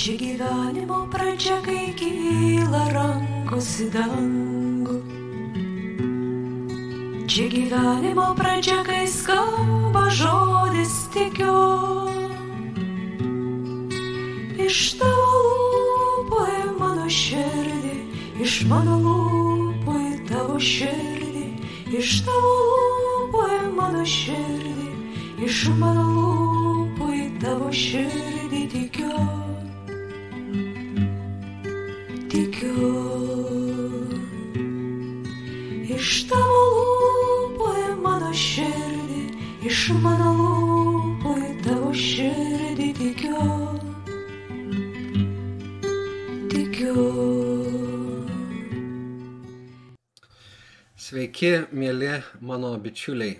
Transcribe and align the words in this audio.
Čia 0.00 0.16
gyvenimo 0.16 1.04
pradžia, 1.12 1.60
kai 1.60 1.92
kyla 1.92 2.88
rankos 2.88 3.84
į 3.84 3.88
dangų. 3.92 4.94
Čia 7.28 7.44
gyvenimo 7.52 8.30
pradžia, 8.32 8.78
kai 8.80 9.04
skamba 9.04 10.06
žodis 10.08 10.94
tikiu. 11.12 11.52
Iš 14.56 14.78
tavo 15.02 15.26
lūpų 15.36 16.40
į 16.48 16.64
mano 16.80 17.04
širdį, 17.04 17.92
iš 18.40 18.56
mano 18.72 18.96
lūpų 19.04 19.98
į 20.00 20.14
tavo 20.32 20.56
širdį, 20.56 21.44
iš 22.00 22.14
tavo 22.24 22.56
lūpų 22.72 23.44
į 23.52 23.60
mano 23.76 24.08
širdį, 24.16 24.88
iš 25.44 25.60
mano 25.76 26.08
lūpų 26.16 27.12
į 27.20 27.28
tavo 27.44 27.68
širdį 27.68 28.64
tikiu. 28.78 29.39
Sveiki, 51.40 51.72
mėly 51.72 52.18
mano 52.44 52.74
bičiuliai. 52.76 53.38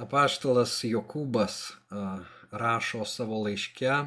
Apaštalas 0.00 0.78
Jokūbas 0.88 1.56
rašo 2.48 3.04
savo 3.04 3.42
laiške, 3.44 3.98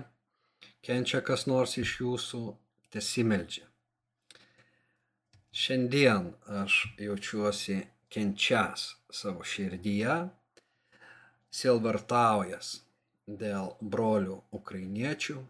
kenčia 0.82 1.21
kas 1.21 1.46
nors 1.46 1.77
iš 1.77 1.93
jūsų, 2.01 2.41
tesimeldžia. 2.90 3.70
Šiandien 5.54 6.34
aš 6.63 6.82
jaučiuosi 6.98 7.77
kenčias 8.09 8.96
savo 9.13 9.46
širdyje, 9.46 10.20
silvartaujas 11.54 12.79
dėl 13.29 13.76
brolių 13.79 14.41
ukrainiečių, 14.57 15.41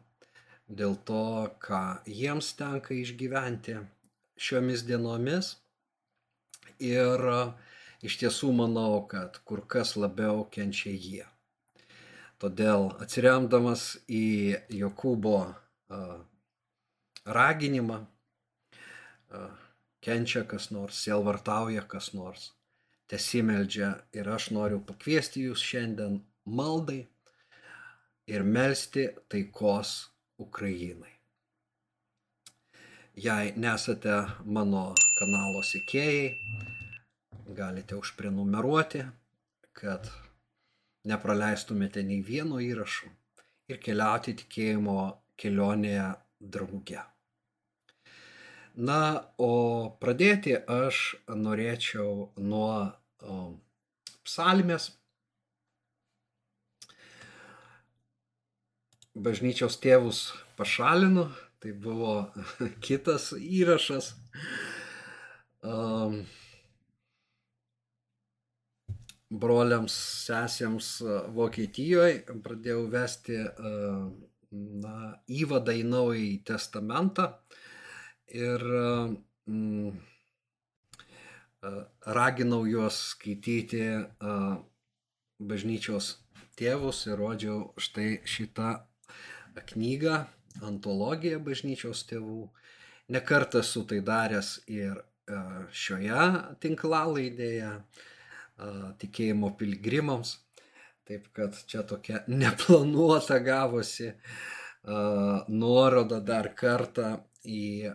dėl 0.68 1.00
to, 1.08 1.28
ką 1.64 1.86
jiems 2.04 2.58
tenka 2.60 2.92
išgyventi 2.92 3.86
šiomis 4.36 4.84
dienomis. 4.84 5.62
Ir 6.80 7.22
iš 8.06 8.18
tiesų 8.22 8.52
manau, 8.56 9.06
kad 9.08 9.40
kur 9.48 9.64
kas 9.68 9.96
labiau 9.96 10.44
kenčia 10.52 10.92
jie. 10.92 11.26
Todėl 12.42 12.90
atsiremdamas 13.00 13.96
į 14.12 14.58
Jokūbo 14.76 15.38
raginimą, 17.26 18.02
kenčia 20.06 20.44
kas 20.44 20.70
nors, 20.76 21.00
sielvartauja 21.00 21.86
kas 21.88 22.12
nors, 22.14 22.52
tesimeldžia 23.10 23.92
ir 24.14 24.30
aš 24.36 24.52
noriu 24.58 24.82
pakviesti 24.84 25.48
jūs 25.48 25.64
šiandien 25.64 26.20
maldai 26.46 27.06
ir 28.28 28.44
melstį 28.44 29.10
taikos 29.32 29.98
Ukrainai. 30.42 31.15
Jei 33.16 33.54
nesate 33.56 34.12
mano 34.44 34.90
kanalo 35.16 35.62
sekėjai, 35.64 36.34
galite 37.56 37.96
užprenumeruoti, 37.96 39.06
kad 39.72 40.10
nepraleistumėte 41.08 42.04
nei 42.04 42.20
vieno 42.20 42.60
įrašo 42.60 43.08
ir 43.72 43.80
keliauti 43.86 44.34
tikėjimo 44.42 44.98
kelionėje 45.40 46.10
drauge. 46.58 47.06
Na, 48.76 49.00
o 49.40 49.54
pradėti 50.04 50.58
aš 50.68 51.16
norėčiau 51.32 52.34
nuo 52.36 52.68
o, 53.24 53.40
psalmės. 54.28 54.92
Bažnyčios 59.16 59.80
tėvus 59.80 60.26
pašalinu, 60.60 61.30
tai 61.66 61.74
buvo 61.74 62.30
kitas 62.86 63.32
įrašas. 63.42 64.12
Um, 65.66 66.20
broliams, 69.34 69.96
sesėms 70.28 70.90
Vokietijoje 71.34 72.38
pradėjau 72.46 72.84
vesti 72.94 73.40
na, 74.86 74.98
įvadą 75.26 75.74
į 75.80 75.88
Naująjį 75.90 76.36
Testamentą 76.46 77.32
ir 78.30 78.62
mm, 79.50 79.98
raginau 82.20 82.62
juos 82.70 83.02
skaityti 83.16 83.84
bažnyčios 85.42 86.14
tėvus 86.62 87.02
ir 87.10 87.18
rodžiau 87.20 87.60
štai 87.82 88.20
šitą 88.30 88.78
knygą, 89.74 90.22
antologiją 90.64 91.42
bažnyčios 91.44 92.06
tėvų. 92.10 92.46
Nekartą 93.16 93.62
esu 93.62 93.84
tai 93.90 94.00
daręs 94.06 94.60
ir 94.72 95.02
šioje 95.74 96.26
tinklalaidėje 96.62 97.72
tikėjimo 99.02 99.52
pilgrimams. 99.60 100.38
Taip 101.06 101.28
kad 101.38 101.58
čia 101.70 101.84
tokia 101.86 102.24
neplanuota 102.44 103.40
gavosi 103.44 104.14
nuoroda 105.50 106.22
dar 106.22 106.52
kartą 106.58 107.18
į 107.46 107.92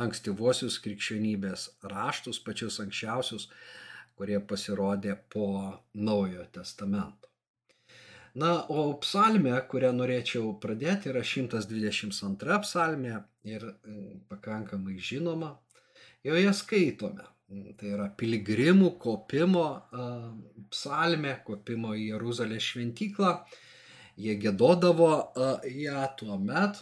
ankstyvuosius 0.00 0.78
krikščionybės 0.82 1.66
raštus, 1.90 2.38
pačius 2.42 2.80
anksčiausius, 2.82 3.48
kurie 4.18 4.38
pasirodė 4.40 5.16
po 5.32 5.48
Naujojo 5.94 6.46
testamento. 6.54 7.29
Na, 8.38 8.52
o 8.70 8.92
psalmė, 9.02 9.56
kurią 9.70 9.90
norėčiau 9.96 10.54
pradėti, 10.62 11.10
yra 11.10 11.24
122 11.26 12.60
psalmė 12.62 13.18
ir 13.48 13.66
pakankamai 14.30 15.00
žinoma. 15.02 15.56
Joje 16.22 16.52
skaitome 16.54 17.26
Tai 17.50 17.88
yra 17.96 18.04
piligrimų 18.14 18.92
kopimo 19.02 19.64
psalmė, 20.70 21.32
kopimo 21.46 21.96
į 21.98 22.04
Jeruzalės 22.12 22.68
šventyklą. 22.68 23.32
Jie 24.20 24.36
gėdodavo 24.38 25.10
ją 25.74 26.04
tuo 26.20 26.38
met. 26.38 26.78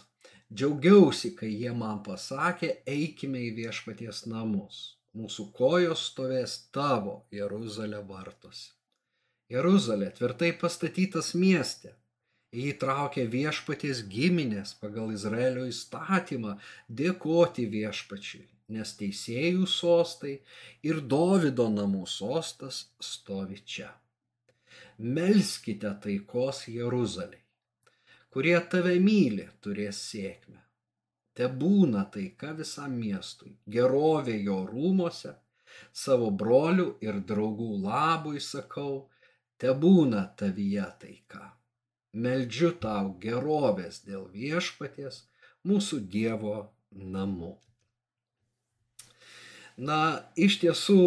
Džiaugiausi, 0.53 1.33
kai 1.37 1.49
jie 1.49 1.73
man 1.77 2.03
pasakė, 2.05 2.69
eikime 2.89 3.41
į 3.47 3.55
viešpaties 3.63 4.27
namus. 4.29 4.81
Mūsų 5.17 5.47
kojos 5.57 6.05
stovės 6.11 6.57
tavo 6.73 7.23
Jeruzalė 7.33 8.03
vartuose. 8.05 8.78
Jeruzalė 9.49 10.11
tvirtai 10.17 10.51
pastatytas 10.61 11.33
mieste. 11.33 11.95
Jį 12.53 12.71
traukia 12.81 13.25
viešpaties 13.29 14.05
giminės 14.09 14.75
pagal 14.81 15.11
Izraelio 15.13 15.67
įstatymą 15.69 16.55
dėkoti 17.01 17.67
viešpačiui 17.69 18.47
nes 18.73 18.93
teisėjų 18.99 19.65
sostai 19.69 20.35
ir 20.85 21.01
Dovido 21.13 21.67
namų 21.73 22.05
sostas 22.07 22.83
stovi 23.01 23.59
čia. 23.65 23.89
Melskite 24.99 25.91
taikos 26.03 26.65
Jeruzaliai. 26.69 27.43
Kurie 28.29 28.57
tave 28.71 28.97
myli, 29.01 29.47
turės 29.63 30.01
sėkmę. 30.11 30.59
Te 31.33 31.47
būna 31.61 32.03
taika 32.13 32.51
visam 32.57 32.97
miestui, 32.99 33.55
gerovė 33.75 34.35
jo 34.43 34.59
rūmose, 34.69 35.31
savo 35.95 36.29
brolių 36.41 36.89
ir 37.05 37.21
draugų 37.31 37.71
labui 37.85 38.43
sakau, 38.43 39.07
te 39.59 39.71
būna 39.85 40.25
tavyje 40.39 40.85
taika. 41.01 41.53
Meldžiu 42.13 42.71
tau 42.81 43.13
gerovės 43.21 44.01
dėl 44.07 44.29
viešpaties 44.33 45.25
mūsų 45.69 45.99
Dievo 46.09 46.55
namų. 46.95 47.53
Na, 49.79 49.99
iš 50.35 50.57
tiesų 50.63 51.01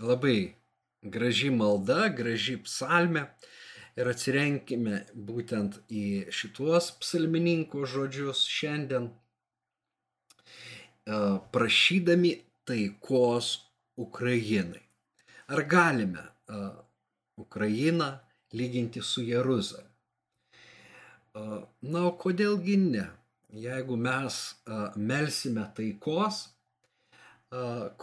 labai 0.00 0.56
graži 1.00 1.52
malda, 1.54 2.08
graži 2.12 2.58
psalmė 2.64 3.28
ir 4.00 4.10
atsirenkime 4.10 5.04
būtent 5.14 5.78
į 5.88 6.32
šituos 6.34 6.90
psalmininkų 7.00 7.86
žodžius 7.88 8.42
šiandien, 8.50 9.08
prašydami 11.54 12.34
taikos 12.68 13.54
Ukrainai. 14.00 14.82
Ar 15.50 15.64
galime 15.64 16.26
Ukrainą 17.40 18.10
lyginti 18.56 19.02
su 19.02 19.24
Jeruzalė? 19.26 19.86
Na, 21.34 22.06
o 22.08 22.12
kodėlgi 22.18 22.76
ne? 22.82 23.06
Jeigu 23.50 23.96
mes 23.98 24.38
melsime 24.96 25.66
taikos, 25.74 26.42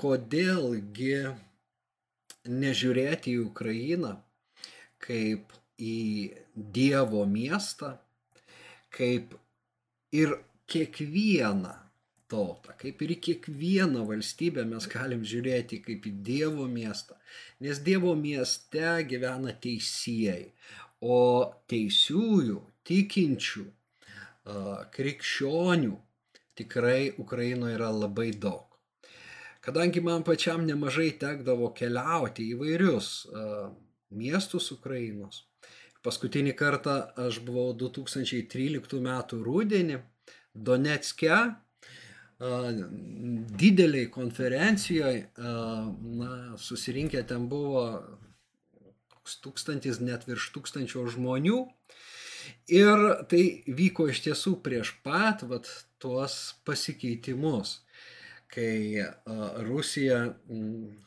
kodėlgi 0.01 1.13
nežiūrėti 2.47 3.35
į 3.35 3.43
Ukrainą 3.45 4.15
kaip 5.03 5.53
į 5.79 5.97
Dievo 6.55 7.23
miestą, 7.29 7.93
kaip 8.91 9.35
ir 10.11 10.33
kiekvieną 10.67 11.75
tautą, 12.31 12.73
kaip 12.79 13.01
ir 13.05 13.13
į 13.15 13.17
kiekvieną 13.27 14.03
valstybę 14.09 14.65
mes 14.67 14.87
galim 14.91 15.23
žiūrėti 15.27 15.79
kaip 15.85 16.05
į 16.09 16.11
Dievo 16.27 16.67
miestą, 16.71 17.15
nes 17.63 17.79
Dievo 17.85 18.13
mieste 18.19 18.97
gyvena 19.07 19.53
teisėjai, 19.63 20.51
o 21.01 21.19
teisiųjų, 21.71 22.61
tikinčių, 22.87 23.65
krikščionių 24.95 25.95
tikrai 26.57 27.13
Ukrainoje 27.19 27.75
yra 27.75 27.91
labai 27.93 28.31
daug. 28.31 28.65
Kadangi 29.61 29.99
man 29.99 30.23
pačiam 30.23 30.63
nemažai 30.63 31.09
tekdavo 31.19 31.73
keliauti 31.75 32.45
į 32.53 32.59
vairius 32.61 33.09
miestus 34.15 34.71
Ukrainos, 34.71 35.43
paskutinį 36.07 36.53
kartą 36.55 36.95
aš 37.19 37.41
buvau 37.43 37.73
2013 37.75 39.01
m. 39.01 39.09
rūdienį 39.43 39.97
Donetske, 40.55 41.35
dideliai 42.39 44.09
konferencijoje, 44.13 45.25
na, 45.37 46.31
susirinkę 46.61 47.23
ten 47.27 47.47
buvo 47.49 47.87
tūkstantis, 49.43 49.99
net 49.99 50.27
virš 50.29 50.51
tūkstančio 50.55 51.07
žmonių. 51.15 51.63
Ir 52.71 53.01
tai 53.27 53.41
vyko 53.67 54.07
iš 54.11 54.21
tiesų 54.27 54.59
prieš 54.63 54.93
pat 55.03 55.43
vat, 55.49 55.67
tuos 55.99 56.55
pasikeitimus 56.63 57.81
kai 58.53 59.03
Rusija 59.67 60.19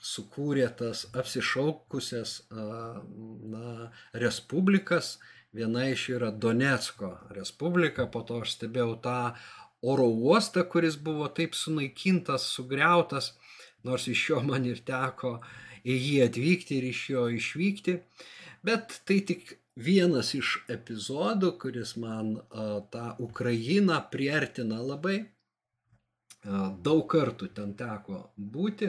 sukūrė 0.04 0.68
tas 0.78 1.06
apsišaukusias 1.16 2.36
na, 2.50 3.90
respublikas, 4.24 5.14
viena 5.56 5.88
iš 5.90 6.08
jų 6.08 6.18
yra 6.20 6.30
Donetsko 6.30 7.14
respublika, 7.34 8.06
po 8.06 8.22
to 8.26 8.42
aš 8.44 8.58
stebėjau 8.58 8.98
tą 9.02 9.18
oro 9.82 10.06
uostą, 10.08 10.64
kuris 10.72 10.96
buvo 10.96 11.28
taip 11.36 11.56
sunaikintas, 11.56 12.46
sugriautas, 12.56 13.32
nors 13.84 14.08
iš 14.08 14.28
jo 14.30 14.42
man 14.44 14.66
ir 14.68 14.82
teko 14.84 15.38
į 15.84 15.96
jį 15.96 16.14
atvykti 16.26 16.78
ir 16.78 16.90
iš 16.90 17.02
jo 17.14 17.26
išvykti, 17.40 17.96
bet 18.66 19.00
tai 19.08 19.20
tik 19.30 19.56
vienas 19.80 20.34
iš 20.36 20.58
epizodų, 20.68 21.54
kuris 21.62 21.96
man 21.96 22.36
a, 22.36 22.80
tą 22.92 23.14
Ukrainą 23.24 24.00
priartina 24.12 24.80
labai. 24.84 25.20
Daug 26.40 27.02
kartų 27.12 27.50
ten 27.52 27.74
teko 27.76 28.30
būti 28.52 28.86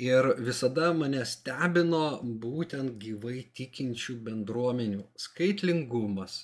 ir 0.00 0.28
visada 0.40 0.86
mane 0.96 1.20
stebino 1.28 2.22
būtent 2.24 2.94
gyvai 3.02 3.42
tikinčių 3.52 4.14
bendruomenių 4.24 5.02
skaitlingumas, 5.24 6.38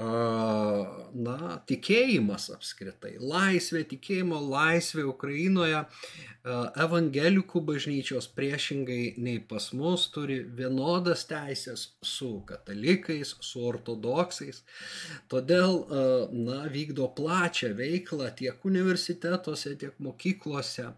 na, 0.00 1.58
tikėjimas 1.68 2.46
apskritai, 2.54 3.16
laisvė, 3.20 3.82
tikėjimo 3.90 4.38
laisvė 4.40 5.04
Ukrainoje, 5.10 5.82
evangelikų 6.84 7.60
bažnyčios 7.68 8.30
priešingai 8.32 9.14
nei 9.20 9.42
pas 9.52 9.70
mus 9.76 10.06
turi 10.14 10.40
vienodas 10.56 11.26
teisės 11.28 11.90
su 12.00 12.30
katalikais, 12.48 13.34
su 13.44 13.64
ortodoksais. 13.68 14.62
Todėl, 15.28 15.82
na, 16.32 16.64
vykdo 16.72 17.10
plačią 17.16 17.74
veiklą 17.76 18.30
tiek 18.40 18.64
universitetuose, 18.64 19.76
tiek 19.80 19.98
mokyklose, 20.00 20.92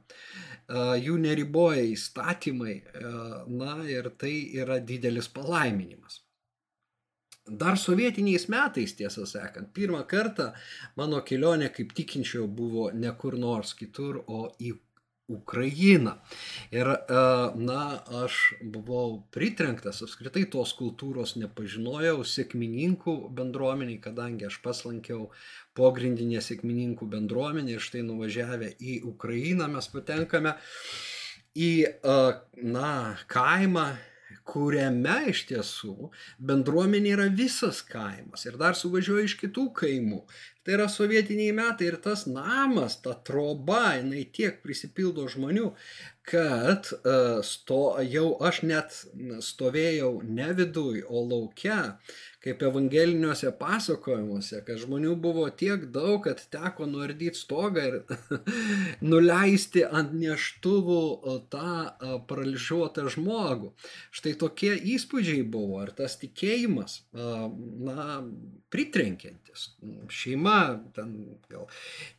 jų 1.03 1.19
neriboja 1.27 1.83
įstatymai, 1.91 2.77
na, 3.51 3.81
ir 3.91 4.13
tai 4.15 4.37
yra 4.63 4.79
didelis 4.79 5.29
palaiminimas. 5.33 6.23
Dar 7.47 7.75
sovietiniais 7.79 8.47
metais, 8.53 8.93
tiesą 8.95 9.27
sakant, 9.27 9.73
pirmą 9.75 10.05
kartą 10.07 10.53
mano 10.99 11.19
kelionė 11.27 11.73
kaip 11.75 11.91
tikinčiojo 11.99 12.47
buvo 12.47 12.85
ne 12.95 13.11
kur 13.19 13.35
nors 13.35 13.75
kitur, 13.75 14.21
o 14.31 14.47
į 14.63 14.77
Ukrainą. 15.33 16.13
Ir, 16.71 16.87
e, 16.87 17.23
na, 17.57 17.83
aš 18.23 18.39
buvau 18.63 19.23
pritrenktas, 19.35 20.03
apskritai 20.05 20.45
tos 20.51 20.75
kultūros 20.79 21.35
nepažinojau, 21.41 22.23
sėkmininkų 22.27 23.17
bendruomeniai, 23.39 24.01
kadangi 24.03 24.47
aš 24.47 24.61
paslankiau 24.65 25.31
pogrindinę 25.79 26.43
sėkmininkų 26.45 27.09
bendruomenę 27.17 27.77
ir 27.77 27.83
štai 27.83 28.05
nuvažiavę 28.07 28.75
į 28.79 29.01
Ukrainą 29.09 29.71
mes 29.73 29.91
patenkame 29.95 30.55
į, 31.55 31.73
e, 31.91 32.17
na, 32.63 32.95
kaimą 33.27 33.89
kuriame 34.49 35.19
iš 35.33 35.45
tiesų 35.51 36.11
bendruomenė 36.51 37.15
yra 37.17 37.29
visas 37.43 37.83
kaimas 37.87 38.47
ir 38.49 38.59
dar 38.61 38.79
suvažiuoja 38.79 39.29
iš 39.29 39.37
kitų 39.43 39.69
kaimų. 39.83 40.23
Tai 40.63 40.77
yra 40.77 40.87
sovietiniai 40.87 41.51
metai 41.57 41.89
ir 41.91 41.97
tas 42.05 42.23
namas, 42.31 43.01
ta 43.03 43.17
troba, 43.27 43.97
jinai 43.99 44.23
tiek 44.37 44.61
prisipildo 44.63 45.25
žmonių, 45.33 45.73
kad 46.31 46.93
uh, 47.01 47.41
sto, 47.43 47.81
jau 48.07 48.29
aš 48.47 48.61
net 48.71 48.95
stovėjau 49.43 50.13
ne 50.23 50.53
viduj, 50.55 51.03
o 51.11 51.25
laukia 51.27 51.81
kaip 52.43 52.63
evangeliniuose 52.67 53.53
pasakojimuose, 53.59 54.63
kad 54.67 54.81
žmonių 54.83 55.15
buvo 55.23 55.45
tiek 55.55 55.85
daug, 55.95 56.25
kad 56.25 56.43
teko 56.51 56.89
nuardyti 56.91 57.39
stogą 57.39 57.85
ir 57.87 57.99
nuleisti 59.13 59.85
ant 59.87 60.15
neštuvų 60.19 61.03
tą 61.53 61.75
paralyžiuotą 62.31 63.07
žmogų. 63.15 63.73
Štai 64.11 64.35
tokie 64.43 64.75
įspūdžiai 64.97 65.47
buvo, 65.47 65.79
ar 65.85 65.95
tas 65.95 66.19
tikėjimas, 66.23 66.99
na, 67.13 68.21
pritrenkiantis. 68.75 69.71
Šeima, 70.11 70.61
ten 70.97 71.17
gal 71.53 71.69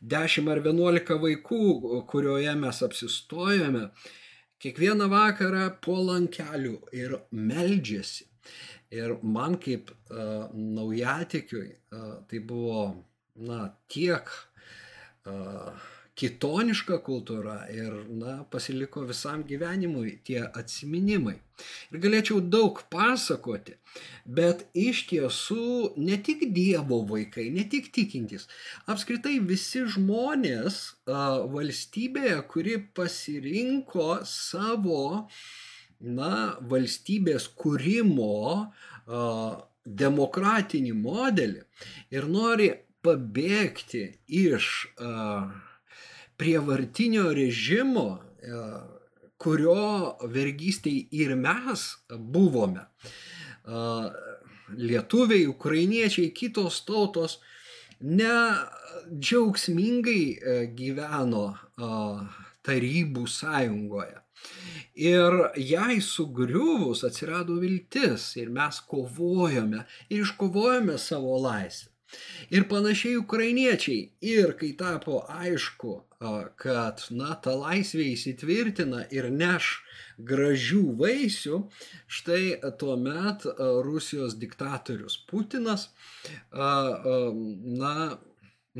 10 0.00 0.52
ar 0.52 0.64
11 0.64 1.18
vaikų, 1.24 1.64
kurioje 2.08 2.54
mes 2.64 2.84
apsistojome, 2.86 3.88
kiekvieną 4.64 5.10
vakarą 5.12 5.66
po 5.84 5.98
lankelių 6.00 6.78
ir 6.96 7.18
meldžiasi. 7.28 8.30
Ir 8.94 9.16
man 9.22 9.58
kaip 9.62 9.90
uh, 9.90 10.46
naujatikiui 10.54 11.70
uh, 11.72 12.14
tai 12.30 12.40
buvo, 12.46 12.84
na, 13.34 13.64
tiek 13.90 14.30
uh, 15.26 15.72
kitoniška 16.14 17.00
kultūra 17.02 17.56
ir, 17.74 17.94
na, 18.14 18.36
pasiliko 18.50 19.02
visam 19.08 19.42
gyvenimui 19.48 20.20
tie 20.26 20.44
atsiminimai. 20.46 21.34
Ir 21.90 22.00
galėčiau 22.02 22.38
daug 22.54 22.80
pasakoti, 22.90 23.74
bet 24.38 24.64
iš 24.78 25.04
tiesų 25.10 25.66
ne 25.98 26.18
tik 26.26 26.46
Dievo 26.54 27.00
vaikai, 27.10 27.48
ne 27.54 27.66
tik 27.70 27.90
tikintys, 27.94 28.46
apskritai 28.90 29.40
visi 29.42 29.84
žmonės 29.96 30.80
uh, 31.10 31.42
valstybėje, 31.50 32.40
kuri 32.50 32.78
pasirinko 32.94 34.10
savo 34.28 35.04
uh, 35.18 35.44
na, 36.00 36.56
valstybės 36.70 37.48
kūrimo 37.58 38.72
demokratinį 39.84 40.92
modelį 40.96 41.62
ir 42.16 42.28
nori 42.30 42.70
pabėgti 43.04 44.04
iš 44.40 44.70
prievartinio 46.40 47.28
režimo, 47.36 48.08
kurio 49.38 50.16
vergystėj 50.32 50.98
ir 51.20 51.34
mes 51.36 51.84
buvome. 52.08 52.86
Lietuviai, 54.74 55.44
ukrainiečiai, 55.52 56.32
kitos 56.32 56.80
tautos 56.88 57.38
ne 58.00 58.32
džiaugsmingai 59.12 60.72
gyveno 60.76 61.46
tarybų 62.64 63.28
sąjungoje. 63.28 64.23
Ir 64.94 65.40
jai 65.58 65.98
sugriuvus 66.00 67.02
atsirado 67.08 67.58
viltis 67.62 68.28
ir 68.38 68.52
mes 68.54 68.78
kovojome 68.90 69.82
ir 70.08 70.22
iškovojome 70.22 70.98
savo 70.98 71.38
laisvę. 71.48 71.90
Ir 72.54 72.66
panašiai 72.70 73.16
ukrainiečiai. 73.18 74.02
Ir 74.34 74.52
kai 74.58 74.72
tapo 74.78 75.22
aišku, 75.28 75.94
kad 76.60 77.02
na, 77.10 77.34
ta 77.46 77.54
laisvė 77.58 78.06
įsitvirtina 78.12 79.04
ir 79.14 79.30
neš 79.32 79.70
gražių 80.30 80.82
vaisių, 81.00 81.58
štai 82.18 82.44
tuo 82.80 82.94
met 83.00 83.46
Rusijos 83.88 84.36
diktatorius 84.38 85.18
Putinas 85.30 85.88
na, 86.52 87.94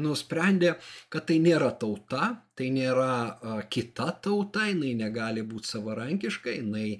nusprendė, 0.01 0.75
kad 1.13 1.29
tai 1.29 1.39
nėra 1.43 1.71
tauta, 1.79 2.35
tai 2.55 2.69
nėra 2.71 3.65
kita 3.71 4.07
tauta, 4.23 4.69
jinai 4.69 4.93
negali 4.99 5.43
būti 5.47 5.73
savarankiška, 5.73 6.53
jinai 6.55 6.99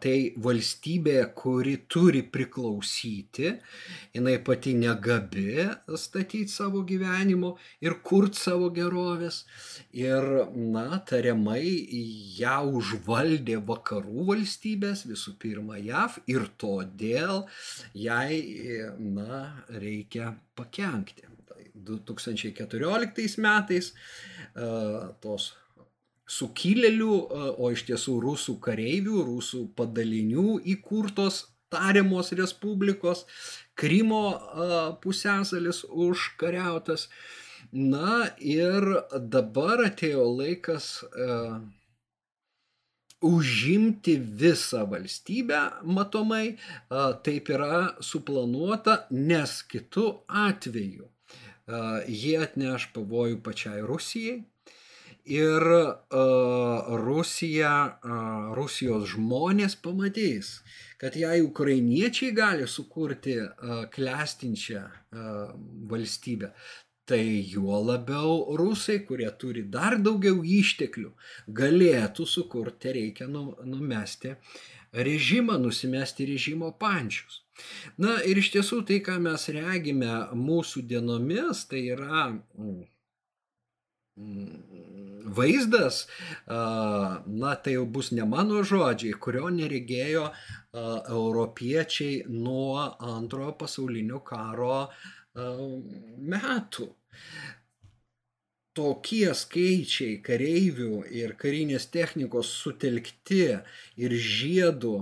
tai 0.00 0.14
valstybė, 0.40 1.16
kuri 1.36 1.74
turi 1.90 2.22
priklausyti, 2.24 3.52
jinai 4.16 4.36
pati 4.44 4.74
negabi 4.78 5.66
statyti 6.00 6.48
savo 6.52 6.82
gyvenimo 6.88 7.54
ir 7.84 7.98
kurti 8.04 8.40
savo 8.40 8.70
gerovės. 8.76 9.42
Ir, 9.96 10.28
na, 10.56 11.02
tariamai 11.08 11.64
ją 12.40 12.60
užvaldė 12.80 13.60
vakarų 13.68 14.28
valstybės, 14.32 15.04
visų 15.10 15.36
pirma 15.40 15.80
JAV, 15.80 16.22
ir 16.32 16.48
todėl 16.60 17.44
jai, 17.96 18.40
na, 18.96 19.44
reikia 19.72 20.34
pakenkti. 20.56 21.29
2014 21.86 23.40
metais 23.42 23.92
e, 23.92 24.68
tos 25.22 25.52
sukilėlių, 26.30 27.14
e, 27.16 27.48
o 27.58 27.70
iš 27.74 27.86
tiesų 27.90 28.18
rusų 28.24 28.56
kareivių, 28.62 29.24
rusų 29.26 29.64
padalinių 29.78 30.60
įkurtos 30.76 31.44
tariamos 31.70 32.32
respublikos, 32.38 33.26
Krymo 33.80 34.24
e, 34.30 34.38
pusęsalis 35.02 35.84
užkariautas. 35.88 37.08
Na 37.72 38.24
ir 38.42 38.82
dabar 39.30 39.84
atėjo 39.84 40.24
laikas 40.26 40.86
uh, 41.06 41.60
užimti 43.22 44.16
visą 44.40 44.80
valstybę 44.90 45.60
matomai, 45.84 46.56
uh, 46.56 47.12
taip 47.22 47.52
yra 47.54 47.94
suplanuota, 48.02 48.96
nes 49.12 49.60
kitu 49.70 50.08
atveju 50.26 51.06
jie 52.08 52.38
atneš 52.44 52.90
pavojų 52.94 53.40
pačiai 53.44 53.84
Rusijai. 53.86 54.40
Ir 55.30 55.62
uh, 55.62 56.86
Rusija, 56.98 57.72
uh, 58.02 58.52
Rusijos 58.56 59.04
žmonės 59.12 59.76
pamatys, 59.84 60.62
kad 60.98 61.14
jei 61.14 61.42
ukrainiečiai 61.44 62.32
gali 62.34 62.66
sukurti 62.66 63.36
uh, 63.44 63.84
klestinčią 63.92 64.80
uh, 64.80 65.52
valstybę, 65.92 66.50
tai 67.04 67.44
juo 67.52 67.82
labiau 67.84 68.56
rusai, 68.56 69.00
kurie 69.06 69.28
turi 69.38 69.66
dar 69.76 69.98
daugiau 70.00 70.40
išteklių, 70.40 71.12
galėtų 71.60 72.26
sukurti, 72.26 72.92
reikia 72.96 73.28
nu, 73.28 73.50
numesti 73.66 74.36
režimą, 74.94 75.58
nusimesti 75.58 76.26
režimo 76.32 76.72
pančius. 76.78 77.42
Na 78.00 78.18
ir 78.26 78.40
iš 78.40 78.52
tiesų 78.56 78.82
tai, 78.88 79.00
ką 79.04 79.18
mes 79.24 79.48
regime 79.54 80.12
mūsų 80.36 80.84
dienomis, 80.90 81.64
tai 81.70 81.84
yra 81.94 82.28
mm, 82.30 82.84
vaizdas, 85.36 86.06
na 86.46 87.54
tai 87.64 87.76
jau 87.76 87.86
bus 87.86 88.10
ne 88.16 88.26
mano 88.28 88.62
žodžiai, 88.66 89.16
kurio 89.22 89.50
neregėjo 89.54 90.26
europiečiai 90.74 92.24
nuo 92.28 92.84
antrojo 93.14 93.54
pasaulinio 93.60 94.20
karo 94.26 94.88
metų 95.34 96.88
tokie 98.78 99.32
skaičiai 99.34 100.20
kareivių 100.26 101.02
ir 101.22 101.34
karinės 101.40 101.88
technikos 101.96 102.52
sutelkti 102.62 103.42
ir 104.04 104.14
žiedų 104.28 104.94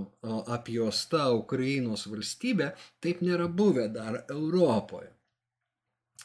apjuosta 0.57 1.29
Ukrainos 1.37 2.07
valstybė, 2.09 2.73
taip 3.03 3.21
nėra 3.25 3.47
buvę 3.61 3.87
dar 3.93 4.23
Europoje. 4.29 5.13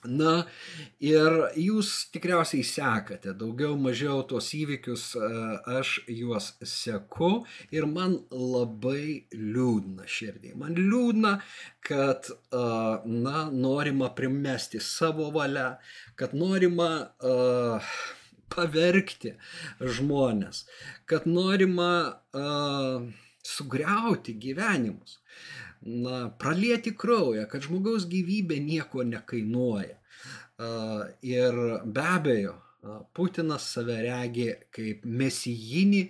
Na 0.04 0.44
ir 1.00 1.36
jūs 1.56 1.90
tikriausiai 2.12 2.64
sekate 2.66 3.32
daugiau 3.38 3.76
mažiau 3.80 4.20
tos 4.28 4.50
įvykius, 4.56 5.06
aš 5.78 5.94
juos 6.12 6.50
seku 6.68 7.44
ir 7.72 7.88
man 7.88 8.18
labai 8.30 9.24
liūdna 9.32 10.04
širdį. 10.04 10.52
Man 10.60 10.76
liūdna, 10.76 11.38
kad 11.84 12.28
na, 12.52 13.46
norima 13.50 14.12
primesti 14.16 14.80
savo 14.80 15.30
valią, 15.34 15.74
kad 16.20 16.36
norima 16.36 16.90
uh, 17.24 17.94
pavergti 18.52 19.34
žmonės, 19.80 20.64
kad 21.08 21.24
norima 21.26 21.92
uh, 22.36 23.08
sugriauti 23.44 24.36
gyvenimus 24.40 25.18
na, 25.84 26.28
pralieti 26.38 26.94
kraują, 26.96 27.46
kad 27.50 27.64
žmogaus 27.66 28.08
gyvybė 28.10 28.60
nieko 28.64 29.04
nekainuoja. 29.04 29.98
Ir 31.26 31.58
be 31.84 32.06
abejo, 32.16 32.54
Putinas 33.16 33.64
save 33.72 33.96
regi 34.04 34.50
kaip 34.74 35.06
mesijinį 35.08 36.02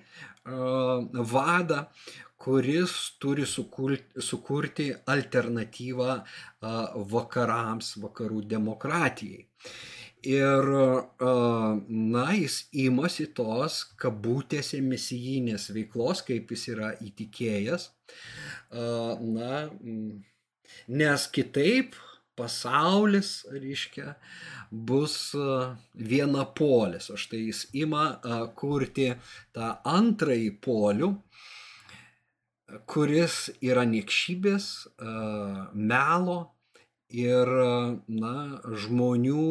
vadą, 1.31 1.85
kuris 2.45 2.95
turi 3.23 3.47
sukurti, 3.47 4.21
sukurti 4.21 4.89
alternatyvą 5.15 6.17
vakarams, 7.15 7.95
vakarų 8.03 8.43
demokratijai. 8.51 9.47
Ir, 10.25 10.69
na, 11.21 12.25
jis 12.33 12.63
imasi 12.85 13.27
tos 13.37 13.83
kabutėse 14.01 14.81
misijinės 14.81 15.69
veiklos, 15.77 16.23
kaip 16.25 16.55
jis 16.55 16.69
yra 16.73 16.95
įtikėjęs. 17.05 17.91
Na, 18.73 19.59
nes 20.89 21.27
kitaip 21.35 21.99
pasaulis, 22.35 23.45
reiškia, 23.53 24.15
bus 24.71 25.35
viena 25.95 26.47
polis. 26.57 27.11
O 27.13 27.19
štai 27.21 27.45
jis 27.45 27.67
ima 27.77 28.07
kurti 28.59 29.13
tą 29.55 29.75
antrąjį 29.87 30.51
polių, 30.65 31.13
kuris 32.91 33.53
yra 33.63 33.85
niekšybės, 33.87 34.73
melo 35.75 36.39
ir 37.15 37.51
na, 38.11 38.35
žmonių 38.85 39.47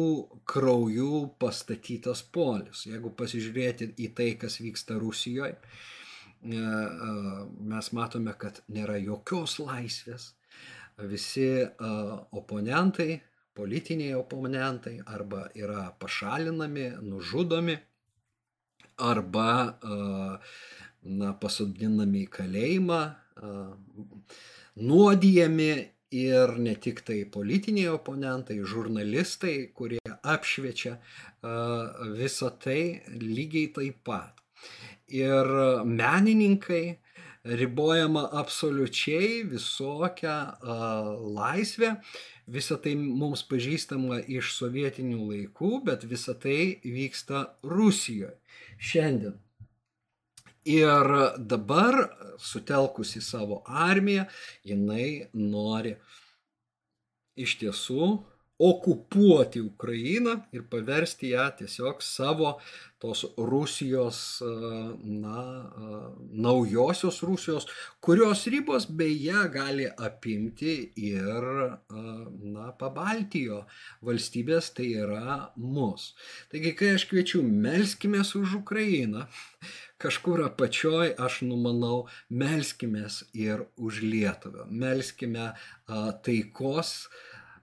kraujų 0.48 1.20
pastatytas 1.40 2.22
polis. 2.34 2.84
Jeigu 2.88 3.12
pasižiūrėti 3.16 3.94
į 4.04 4.10
tai, 4.16 4.30
kas 4.40 4.60
vyksta 4.60 4.98
Rusijoje, 5.00 5.56
mes 6.44 7.92
matome, 7.96 8.34
kad 8.36 8.60
nėra 8.68 8.98
jokios 9.00 9.56
laisvės. 9.62 10.34
Visi 11.00 11.48
oponentai, 12.36 13.16
politiniai 13.56 14.14
oponentai 14.18 14.98
arba 15.06 15.48
yra 15.56 15.88
pašalinami, 15.98 16.90
nužudomi, 17.02 17.78
arba 19.02 19.48
na, 21.02 21.32
pasodinami 21.40 22.26
į 22.26 22.30
kalėjimą, 22.36 23.00
nuodijami 24.84 25.72
ir 26.10 26.56
ne 26.58 26.74
tik 26.74 27.02
tai 27.06 27.24
politiniai 27.24 27.92
oponentai, 27.94 28.58
žurnalistai, 28.62 29.70
kurie 29.74 30.00
apšviečia 30.22 30.98
visą 32.18 32.50
tai 32.60 33.02
lygiai 33.20 33.72
taip 33.74 34.02
pat. 34.04 34.40
Ir 35.08 35.48
menininkai 35.84 36.98
ribojama 37.44 38.24
absoliučiai 38.40 39.42
visokia 39.48 40.36
laisvė, 40.64 41.94
visa 42.48 42.78
tai 42.80 42.94
mums 42.96 43.44
pažįstama 43.48 44.22
iš 44.28 44.54
sovietinių 44.56 45.28
laikų, 45.28 45.72
bet 45.84 46.08
visa 46.08 46.34
tai 46.34 46.80
vyksta 46.84 47.46
Rusijoje 47.64 48.36
šiandien. 48.80 49.43
Ir 50.64 51.10
dabar, 51.38 51.94
sutelkusi 52.40 53.20
savo 53.20 53.62
armiją, 53.68 54.24
jinai 54.64 55.28
nori 55.36 55.92
iš 57.36 57.58
tiesų 57.60 58.14
okupuoti 58.58 59.60
Ukrainą 59.60 60.36
ir 60.54 60.62
paversti 60.70 61.32
ją 61.34 61.48
tiesiog 61.58 62.02
savo 62.02 62.58
tos 63.04 63.24
Rusijos, 63.36 64.40
na, 65.02 65.40
naujosios 66.32 67.20
Rusijos, 67.22 67.66
kurios 68.00 68.46
ribos 68.46 68.86
beje 68.88 69.42
gali 69.52 69.88
apimti 69.98 70.76
ir, 70.96 71.48
na, 72.54 72.70
Pabaltijo 72.78 73.64
valstybės, 74.06 74.70
tai 74.78 74.88
yra 75.02 75.36
mus. 75.56 76.14
Taigi, 76.48 76.72
kai 76.78 76.94
aš 76.94 77.04
kviečiu, 77.10 77.42
melskime 77.44 78.22
už 78.24 78.56
Ukrainą, 78.62 79.26
kažkur 80.02 80.46
apačioj 80.46 81.12
aš 81.18 81.42
numanau, 81.44 82.06
melskime 82.30 83.04
ir 83.36 83.66
už 83.76 84.00
Lietuvą, 84.00 84.64
melskime 84.70 85.52
taikos, 86.24 86.96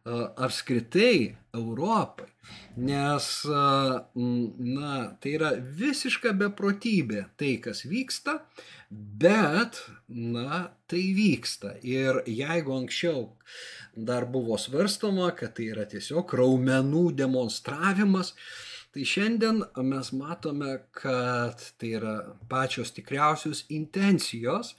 apskritai 0.05 1.35
Europai, 1.53 2.29
nes, 2.77 3.25
na, 3.45 4.93
tai 5.21 5.33
yra 5.35 5.51
visiška 5.59 6.33
beprotybė 6.39 7.25
tai, 7.37 7.57
kas 7.63 7.83
vyksta, 7.85 8.39
bet, 8.89 9.83
na, 10.07 10.71
tai 10.89 11.03
vyksta. 11.17 11.75
Ir 11.83 12.23
jeigu 12.25 12.75
anksčiau 12.79 13.27
dar 13.95 14.25
buvo 14.31 14.57
svarstama, 14.57 15.31
kad 15.37 15.55
tai 15.59 15.69
yra 15.75 15.85
tiesiog 15.89 16.33
raumenų 16.39 17.11
demonstravimas, 17.19 18.33
Tai 18.91 19.05
šiandien 19.07 19.61
mes 19.87 20.09
matome, 20.19 20.71
kad 20.91 21.61
tai 21.79 21.93
yra 21.95 22.15
pačios 22.51 22.89
tikriausios 22.91 23.61
intencijos, 23.71 24.73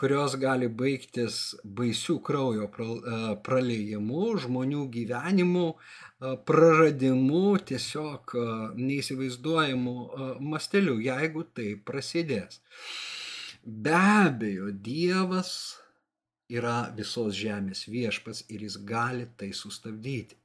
kurios 0.00 0.36
gali 0.40 0.70
baigtis 0.72 1.34
baisių 1.80 2.14
kraujo 2.24 2.70
e, 2.70 3.18
praleidimu, 3.44 4.22
žmonių 4.44 4.86
gyvenimu, 4.94 5.64
e, 5.76 6.30
praradimu, 6.48 7.42
tiesiog 7.68 8.32
e, 8.32 8.44
neįsivaizduojamu 8.78 9.94
masteliu, 10.40 10.96
jeigu 11.04 11.44
tai 11.52 11.74
prasidės. 11.90 12.62
Be 13.60 13.92
abejo, 13.92 14.70
Dievas 14.72 15.52
yra 16.48 16.78
visos 16.96 17.36
žemės 17.36 17.84
viešpas 17.92 18.46
ir 18.48 18.64
jis 18.64 18.80
gali 18.88 19.28
tai 19.36 19.50
sustabdyti. 19.52 20.40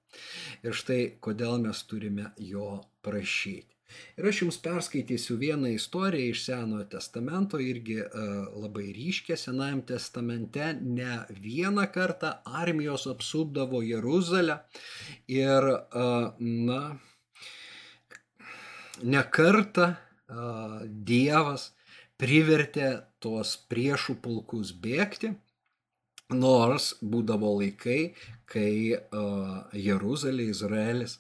Ir 0.68 0.76
štai 0.76 1.00
kodėl 1.24 1.58
mes 1.64 1.80
turime 1.88 2.28
jo 2.52 2.68
prašyti. 3.06 3.72
Ir 4.18 4.28
aš 4.28 4.42
jums 4.42 4.58
perskaitysiu 4.60 5.38
vieną 5.40 5.70
istoriją 5.76 6.34
iš 6.34 6.42
Senojo 6.48 6.86
testamento, 6.92 7.60
irgi 7.62 8.00
uh, 8.02 8.34
labai 8.64 8.90
ryškia. 8.96 9.38
Senajam 9.40 9.84
testamente 9.88 10.72
ne 10.82 11.20
vieną 11.30 11.86
kartą 11.94 12.34
armijos 12.62 13.06
apsupdavo 13.12 13.84
Jeruzalę 13.86 14.58
ir, 15.32 15.70
uh, 15.70 16.34
na, 16.40 16.82
ne 19.04 19.24
kartą 19.38 19.94
uh, 19.94 20.82
Dievas 20.86 21.72
privertė 22.20 22.92
tuos 23.24 23.56
priešų 23.70 24.20
pulkus 24.24 24.74
bėgti 24.74 25.36
Nors 26.34 26.96
būdavo 27.06 27.52
laikai, 27.60 28.16
kai 28.50 28.98
uh, 28.98 29.70
Jeruzalė, 29.78 30.48
Izraelis 30.50 31.20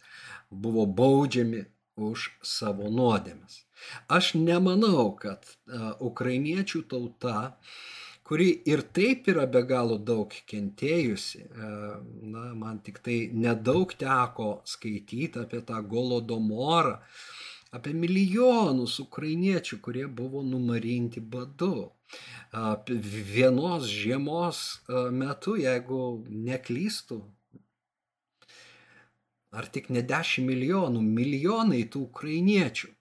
buvo 0.49 0.87
baudžiami 0.89 1.61
už 1.95 2.29
savo 2.43 2.89
nuodėmes. 2.91 3.63
Aš 4.07 4.33
nemanau, 4.39 5.13
kad 5.19 5.45
uh, 5.45 5.93
ukrainiečių 5.99 6.83
tauta, 6.91 7.55
kuri 8.25 8.49
ir 8.65 8.81
taip 8.95 9.29
yra 9.31 9.45
be 9.47 9.61
galo 9.67 9.97
daug 9.97 10.33
kentėjusi, 10.49 11.45
uh, 11.45 11.97
na, 12.21 12.45
man 12.57 12.79
tik 12.85 13.01
tai 13.05 13.19
nedaug 13.33 13.93
teko 13.95 14.61
skaityti 14.67 15.43
apie 15.43 15.61
tą 15.65 15.81
golodomorą, 15.85 16.97
apie 17.75 17.91
milijonus 17.97 18.99
ukrainiečių, 19.03 19.79
kurie 19.83 20.07
buvo 20.07 20.43
numarinti 20.43 21.19
badu 21.19 21.91
vienos 22.87 23.87
žiemos 23.89 24.59
metu, 25.11 25.55
jeigu 25.59 26.23
neklystų, 26.29 27.19
ar 29.51 29.69
tik 29.71 29.89
ne 29.93 30.01
10 30.03 30.45
milijonų, 30.47 31.01
milijonai 31.01 31.83
tų 31.91 32.07
ukrainiečių. 32.09 32.91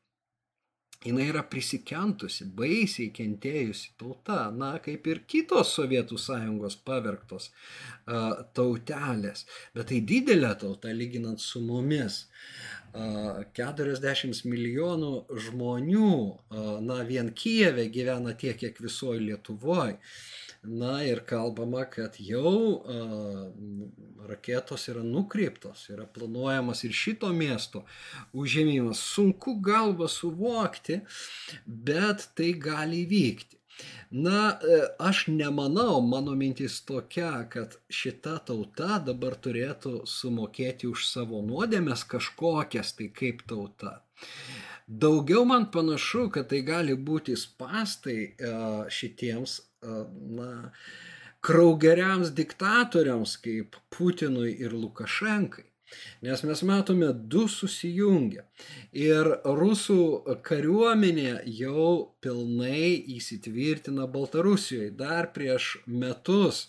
Jis 1.04 1.18
yra 1.20 1.42
prisikentusi, 1.44 2.46
baisiai 2.56 3.10
kentėjusi 3.12 3.90
tauta, 4.00 4.46
na, 4.56 4.70
kaip 4.80 5.04
ir 5.12 5.18
kitos 5.28 5.74
Sovietų 5.76 6.16
sąjungos 6.16 6.78
pavergtos 6.80 7.50
uh, 7.50 8.40
tautelės, 8.56 9.44
bet 9.76 9.90
tai 9.90 10.00
didelė 10.00 10.54
tauta 10.62 10.94
lyginant 10.96 11.44
su 11.44 11.60
mumis. 11.60 12.24
40 12.94 14.44
milijonų 14.46 15.08
žmonių, 15.48 16.18
na 16.86 17.00
vien 17.08 17.32
Kijeve 17.34 17.88
gyvena 17.90 18.36
tiek, 18.38 18.54
kiek 18.60 18.78
visoje 18.78 19.18
Lietuvoje. 19.18 19.96
Na 20.64 21.02
ir 21.04 21.20
kalbama, 21.28 21.84
kad 21.90 22.16
jau 22.18 22.80
a, 22.80 23.00
raketos 24.28 24.88
yra 24.88 25.02
nukreiptos, 25.04 25.88
yra 25.92 26.06
planuojamas 26.06 26.84
ir 26.88 26.94
šito 26.96 27.28
miesto 27.36 27.84
užėmimas. 28.32 29.02
Sunku 29.14 29.58
galva 29.64 30.08
suvokti, 30.08 31.02
bet 31.66 32.30
tai 32.38 32.54
gali 32.56 33.04
vykti. 33.10 33.60
Na, 34.10 34.58
e, 34.62 34.76
aš 35.02 35.24
nemanau, 35.26 35.98
mano 36.06 36.36
mintis 36.38 36.76
tokia, 36.86 37.32
kad 37.50 37.74
šita 37.90 38.36
tauta 38.46 39.00
dabar 39.08 39.34
turėtų 39.46 40.04
sumokėti 40.06 40.86
už 40.86 41.08
savo 41.08 41.40
nuodėmės 41.42 42.04
kažkokias, 42.12 42.94
tai 42.98 43.08
kaip 43.20 43.42
tauta. 43.50 43.96
Daugiau 44.86 45.44
man 45.48 45.70
panašu, 45.72 46.28
kad 46.30 46.50
tai 46.52 46.60
gali 46.62 46.94
būti 46.94 47.36
spastai 47.40 48.18
e, 48.20 48.50
šitiems, 48.92 49.58
e, 49.60 50.00
na, 50.36 50.48
kraugeriams 51.44 52.32
diktatoriams 52.36 53.36
kaip 53.44 53.78
Putinui 53.88 54.52
ir 54.60 54.76
Lukašenkai. 54.76 55.64
Nes 56.24 56.44
mes 56.46 56.62
matome 56.66 57.12
du 57.12 57.46
susijungę. 57.48 58.44
Ir 58.96 59.30
rusų 59.44 60.00
kariuomenė 60.46 61.42
jau 61.58 62.14
pilnai 62.24 62.94
įsitvirtina 63.16 64.06
Baltarusijoje. 64.10 64.92
Dar 64.96 65.32
prieš 65.34 65.74
metus 65.86 66.68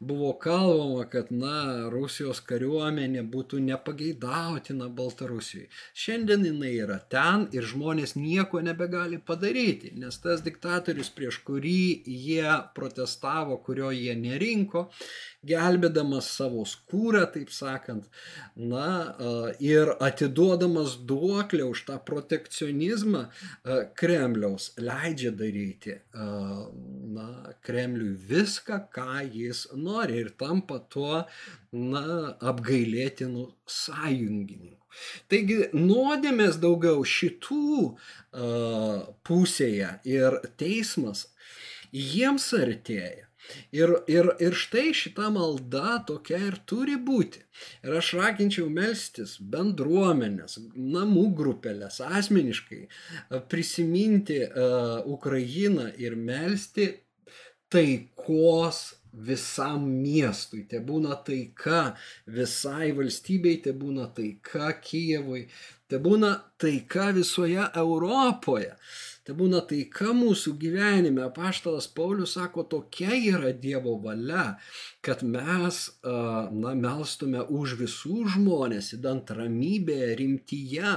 buvo 0.00 0.32
kalbama, 0.38 1.04
kad, 1.10 1.30
na, 1.34 1.88
Rusijos 1.90 2.40
kariuomenė 2.46 3.24
būtų 3.32 3.60
nepageidautina 3.66 4.88
Baltarusijoje. 4.94 5.68
Šiandien 5.94 6.46
jinai 6.46 6.72
yra 6.84 6.98
ten 7.14 7.48
ir 7.54 7.66
žmonės 7.66 8.14
nieko 8.18 8.62
nebegali 8.62 9.18
padaryti, 9.18 9.92
nes 9.98 10.20
tas 10.22 10.44
diktatorius, 10.46 11.10
prieš 11.14 11.40
kurį 11.46 12.04
jie 12.06 12.46
protestavo, 12.78 13.58
kurio 13.66 13.90
jie 13.94 14.14
nerinko, 14.18 14.86
gelbėdamas 15.46 16.30
savo 16.34 16.64
skūrą, 16.66 17.24
taip 17.34 17.50
sakant, 17.54 18.06
na, 18.58 19.14
ir 19.62 19.92
atiduodamas 20.02 20.96
duoklę 21.06 21.66
už 21.70 21.84
tą 21.86 21.98
protekcionizmą 22.02 23.26
Kremliaus, 23.94 24.72
leidžia 24.76 25.30
daryti, 25.30 25.94
na, 27.14 27.28
Kremliui 27.62 28.16
viską, 28.32 28.80
ką 28.94 29.22
jis 29.30 29.68
nori 29.78 30.18
ir 30.24 30.32
tampa 30.40 30.80
tuo, 30.90 31.22
na, 31.70 32.34
apgailėtinų 32.50 33.46
sąjungininkų. 33.78 34.74
Taigi 35.30 35.58
nuodėmės 35.76 36.58
daugiau 36.58 37.04
šitų 37.06 37.82
pusėje 39.28 39.92
ir 40.08 40.40
teismas 40.58 41.28
jiems 41.92 42.50
artėja. 42.58 43.27
Ir, 43.72 43.94
ir, 44.10 44.30
ir 44.42 44.56
štai 44.56 44.92
šita 44.96 45.30
malda 45.34 45.98
tokia 46.08 46.40
ir 46.50 46.58
turi 46.68 46.98
būti. 47.00 47.42
Ir 47.86 47.96
aš 48.00 48.12
raginčiau 48.18 48.68
melstis 48.72 49.36
bendruomenės, 49.40 50.58
namų 50.76 51.26
grupelės, 51.38 52.00
asmeniškai 52.04 52.84
prisiminti 53.50 54.42
uh, 54.46 55.00
Ukrainą 55.08 55.88
ir 55.98 56.16
melsti 56.16 56.92
taikos 57.72 58.98
visam 59.12 59.86
miestui, 60.02 60.62
te 60.68 60.80
būna 60.84 61.16
taika 61.26 61.94
visai 62.30 62.92
valstybei, 62.96 63.58
te 63.64 63.72
būna 63.74 64.08
taika 64.14 64.70
Kijevui, 64.84 65.46
te 65.88 65.98
būna 65.98 66.34
taika 66.60 67.10
visoje 67.16 67.64
Europoje. 67.74 68.74
Tai 69.28 69.34
būna 69.36 69.58
taika 69.68 70.14
mūsų 70.16 70.54
gyvenime. 70.56 71.26
Paštalas 71.36 71.84
Paulius 71.92 72.30
sako, 72.38 72.62
tokia 72.64 73.12
yra 73.12 73.50
Dievo 73.52 73.98
valia, 74.00 74.54
kad 75.04 75.20
mes, 75.20 75.80
na, 76.00 76.70
melstume 76.72 77.42
už 77.44 77.74
visų 77.76 78.22
žmonės, 78.32 78.94
įdant 78.96 79.28
ramybėje, 79.36 80.06
rimtyje, 80.22 80.94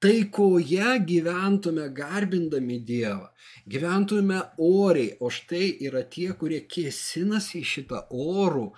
taikoje 0.00 0.94
gyventume 1.10 1.90
garbindami 1.92 2.78
Dievą, 2.88 3.28
gyventume 3.68 4.38
oriai, 4.56 5.18
o 5.20 5.28
štai 5.28 5.68
yra 5.90 6.06
tie, 6.08 6.30
kurie 6.40 6.62
kėsinasi 6.64 7.60
į 7.60 7.68
šitą 7.74 8.00
orų 8.16 8.70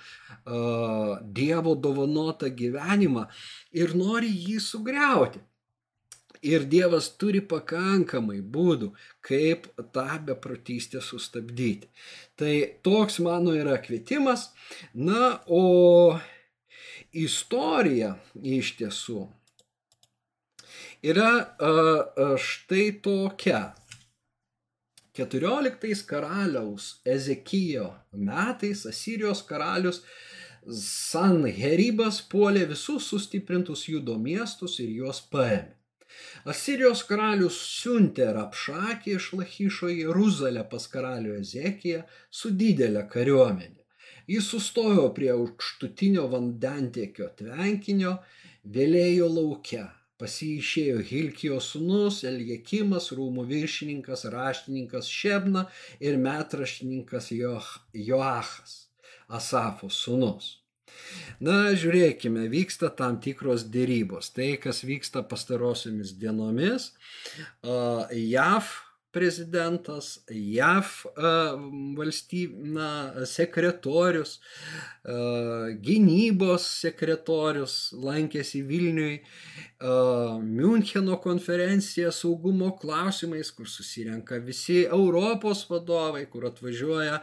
Dievo 1.39 1.77
dovanotą 1.79 2.51
gyvenimą 2.51 3.29
ir 3.71 3.95
nori 3.95 4.35
jį 4.35 4.59
sugriauti. 4.67 5.45
Ir 6.43 6.65
Dievas 6.73 7.11
turi 7.21 7.43
pakankamai 7.45 8.39
būdų, 8.41 8.95
kaip 9.21 9.67
tą 9.93 10.07
beprotystę 10.25 11.03
sustabdyti. 11.05 11.91
Tai 12.41 12.55
toks 12.87 13.19
mano 13.21 13.53
yra 13.53 13.77
kvietimas. 13.83 14.49
Na, 14.95 15.43
o 15.47 16.17
istorija 17.13 18.15
iš 18.41 18.73
tiesų 18.79 19.27
yra 21.03 21.33
štai 22.41 22.87
tokia. 23.05 23.75
14 25.21 26.07
karaliaus 26.07 27.01
Ezekijo 27.05 27.91
metais 28.13 28.87
Asirijos 28.87 29.43
karalius 29.45 30.01
Sanheribas 30.71 32.21
puolė 32.31 32.67
visus 32.71 33.09
sustiprintus 33.11 33.87
judo 33.89 34.17
miestus 34.21 34.79
ir 34.81 34.93
juos 35.01 35.21
paėmė. 35.33 35.80
Asirijos 36.53 37.03
karalius 37.09 37.59
siuntė 37.81 38.31
Rapšakį 38.37 39.15
iš 39.19 39.29
Lachišo 39.41 39.91
į 39.93 39.99
Jeruzalę 40.05 40.65
pas 40.73 40.87
karalių 40.95 41.37
Ezekiją 41.43 42.03
su 42.41 42.53
didelė 42.63 43.07
kariuomenė. 43.13 43.81
Jis 44.31 44.51
sustojo 44.53 45.09
prie 45.15 45.31
aukštutinio 45.35 46.29
vandentiekio 46.31 47.31
tvenkinio, 47.41 48.19
vėlėjo 48.77 49.27
laukia. 49.39 49.89
Pasišėjo 50.21 51.01
Hilkijos 51.09 51.71
sūnus, 51.73 52.21
Eljekimas, 52.29 53.09
rūmų 53.17 53.47
viršininkas, 53.49 54.27
raštininkas 54.35 55.09
Šebna 55.09 55.65
ir 56.05 56.21
metraštininkas 56.21 57.31
Joachas, 57.33 58.75
Asafo 59.41 59.89
sūnus. 59.89 60.60
Na, 61.41 61.73
žiūrėkime, 61.73 62.45
vyksta 62.53 62.91
tam 62.93 63.17
tikros 63.25 63.65
dėrybos. 63.73 64.33
Tai, 64.37 64.53
kas 64.61 64.83
vyksta 64.85 65.23
pastarosiomis 65.25 66.13
dienomis, 66.21 66.91
JAV 67.65 68.75
prezidentas, 69.13 70.19
JAV 70.31 70.91
valstyb, 71.97 72.55
na, 72.75 72.91
sekretorius, 73.27 74.39
gynybos 75.85 76.67
sekretorius 76.83 77.77
lankėsi 77.97 78.63
Vilniui, 78.67 79.21
Müncheno 79.81 81.17
konferencija 81.25 82.11
saugumo 82.13 82.69
klausimais, 82.77 83.49
kur 83.57 83.65
susirenka 83.65 84.37
visi 84.45 84.83
Europos 84.85 85.63
vadovai, 85.71 86.27
kur 86.29 86.45
atvažiuoja 86.51 87.23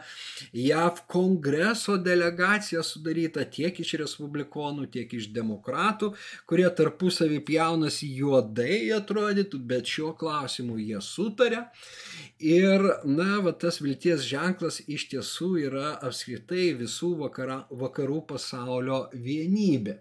JAV 0.52 1.04
kongreso 1.06 1.94
delegacija 2.02 2.82
sudaryta 2.82 3.44
tiek 3.46 3.78
iš 3.78 3.94
respublikonų, 4.02 4.88
tiek 4.90 5.14
iš 5.14 5.30
demokratų, 5.36 6.10
kurie 6.50 6.66
tarpusavį 6.66 7.38
pjaunasi 7.46 8.10
juodai 8.18 8.88
atrodytų, 8.96 9.62
bet 9.62 9.86
šiuo 9.94 10.16
klausimu 10.18 10.80
jie 10.82 10.98
sutarė. 10.98 11.68
Ir, 12.38 12.84
na, 13.02 13.40
va, 13.42 13.50
tas 13.50 13.80
vilties 13.82 14.22
ženklas 14.22 14.76
iš 14.86 15.08
tiesų 15.10 15.48
yra 15.58 15.88
apskritai 16.06 16.68
visų 16.78 17.16
vakara, 17.18 17.64
vakarų 17.74 18.20
pasaulio 18.28 18.98
vienybė. 19.10 19.96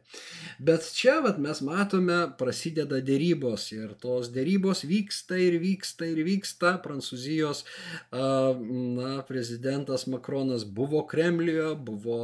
Bet 0.62 0.86
čia, 0.94 1.16
va, 1.26 1.32
mes 1.42 1.64
matome, 1.66 2.20
prasideda 2.38 3.00
dėrybos 3.02 3.66
ir 3.74 3.96
tos 3.98 4.30
dėrybos 4.36 4.84
vyksta 4.86 5.40
ir 5.42 5.58
vyksta 5.64 6.12
ir 6.12 6.22
vyksta. 6.28 6.76
Prancūzijos, 6.84 7.64
na, 8.14 9.16
prezidentas 9.26 10.06
Makronas 10.06 10.62
buvo 10.62 11.02
Kremliuje, 11.10 11.74
buvo 11.90 12.20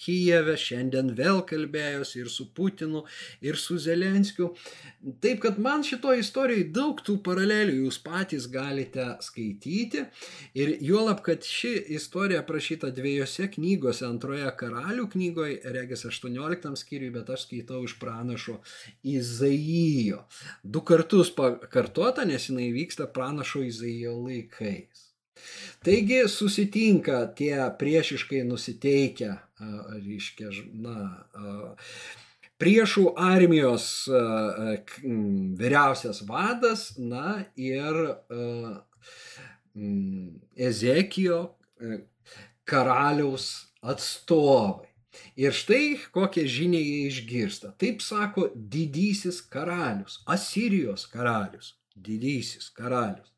Kijeve, 0.00 0.56
šiandien 0.56 1.12
vėl 1.12 1.42
kalbėjosi 1.44 2.22
ir 2.22 2.32
su 2.32 2.48
Putinu, 2.56 3.04
ir 3.44 3.60
su 3.60 3.76
Zelenskiu. 3.76 4.54
Taip, 5.20 5.44
kad 5.44 5.60
man 5.60 5.84
šito 5.84 6.16
istorijoje 6.16 6.70
daug 6.72 7.04
tų 7.04 7.20
paralelių 7.28 7.82
jūs 7.82 8.00
patys 8.00 8.48
galite 8.52 9.06
skaityti. 9.24 10.04
Ir 10.54 10.76
juolab, 10.80 11.22
kad 11.26 11.44
ši 11.46 11.72
istorija 11.96 12.42
aprašyta 12.44 12.90
dviejose 12.94 13.50
knygose, 13.54 14.06
antroje 14.08 14.50
karalių 14.62 15.06
knygoje, 15.12 15.60
regis 15.76 16.04
18 16.08 16.74
skyriui, 16.82 17.12
bet 17.14 17.30
aš 17.30 17.46
skaitau 17.48 17.84
iš 17.86 17.98
pranašo 18.00 18.60
Izaijo. 19.02 20.24
Du 20.62 20.84
kartus 20.86 21.32
pakartota, 21.34 22.24
nes 22.28 22.50
jinai 22.50 22.70
vyksta 22.76 23.08
pranašo 23.12 23.64
Izaijo 23.66 24.16
laikais. 24.24 25.06
Taigi 25.84 26.24
susitinka 26.28 27.22
tie 27.36 27.56
priešiškai 27.78 28.42
nusiteikę, 28.44 29.30
reiškia, 30.04 30.50
na, 30.72 30.96
priešų 32.60 33.14
armijos 33.16 33.86
vyriausias 35.60 36.22
vadas, 36.28 36.92
na 36.98 37.46
ir 37.56 37.96
Ezekijo 40.70 41.40
karaliaus 42.68 43.50
atstovai. 43.80 44.86
Ir 45.40 45.54
štai 45.56 45.96
kokią 46.14 46.44
žinią 46.46 46.78
jie 46.78 47.00
išgirsta. 47.08 47.72
Taip 47.80 48.02
sako 48.04 48.50
didysis 48.54 49.40
karalius, 49.42 50.20
Asirijos 50.28 51.06
karalius, 51.10 51.74
didysis 51.96 52.68
karalius. 52.76 53.32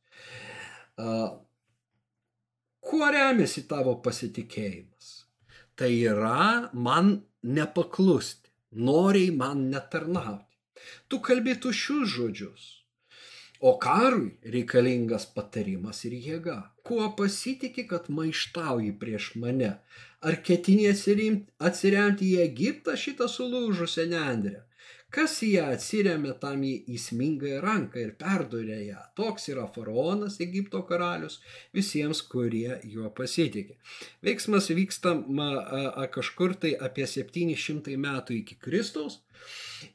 Kuo 2.83 3.09
remiasi 3.15 3.65
tavo 3.71 3.95
pasitikėjimas? 4.05 5.13
Tai 5.79 5.89
yra 5.89 6.69
man 6.75 7.23
nepaklusti 7.43 8.42
noriai 8.73 9.31
man 9.37 9.69
netarnauti. 9.73 10.49
Tu 11.09 11.21
kalbė 11.27 11.55
tušius 11.63 12.09
žodžius, 12.17 12.63
o 13.61 13.77
karui 13.79 14.33
reikalingas 14.55 15.29
patarimas 15.37 16.03
ir 16.09 16.17
jėga. 16.27 16.57
Kuo 16.83 17.13
pasitikė, 17.19 17.87
kad 17.93 18.09
maištauji 18.11 18.93
prieš 18.99 19.33
mane? 19.43 19.77
Ar 20.23 20.39
ketini 20.49 20.89
atsiremti 20.91 22.33
į 22.33 22.43
Egiptą 22.49 22.97
šitą 23.05 23.29
sulūžusią 23.31 24.09
nendrę? 24.11 24.65
Kas 25.13 25.35
į 25.45 25.49
ją 25.53 25.65
atsiriamė 25.75 26.33
tam 26.41 26.63
į 26.65 26.73
įsmingąją 26.95 27.59
ranką 27.61 28.01
ir 28.01 28.15
perdurė 28.21 28.79
ją. 28.87 29.01
Toks 29.19 29.51
yra 29.53 29.67
faraonas, 29.75 30.39
Egipto 30.41 30.81
karalius, 30.89 31.37
visiems, 31.77 32.23
kurie 32.33 32.79
juo 32.89 33.11
pasitikė. 33.19 33.77
Veiksmas 34.25 34.71
vyksta 34.73 35.13
ma, 35.21 35.51
a, 35.61 35.83
a, 35.91 36.07
kažkur 36.15 36.57
tai 36.63 36.73
apie 36.89 37.05
700 37.05 37.99
metų 38.01 38.39
iki 38.39 38.57
Kristaus. 38.65 39.21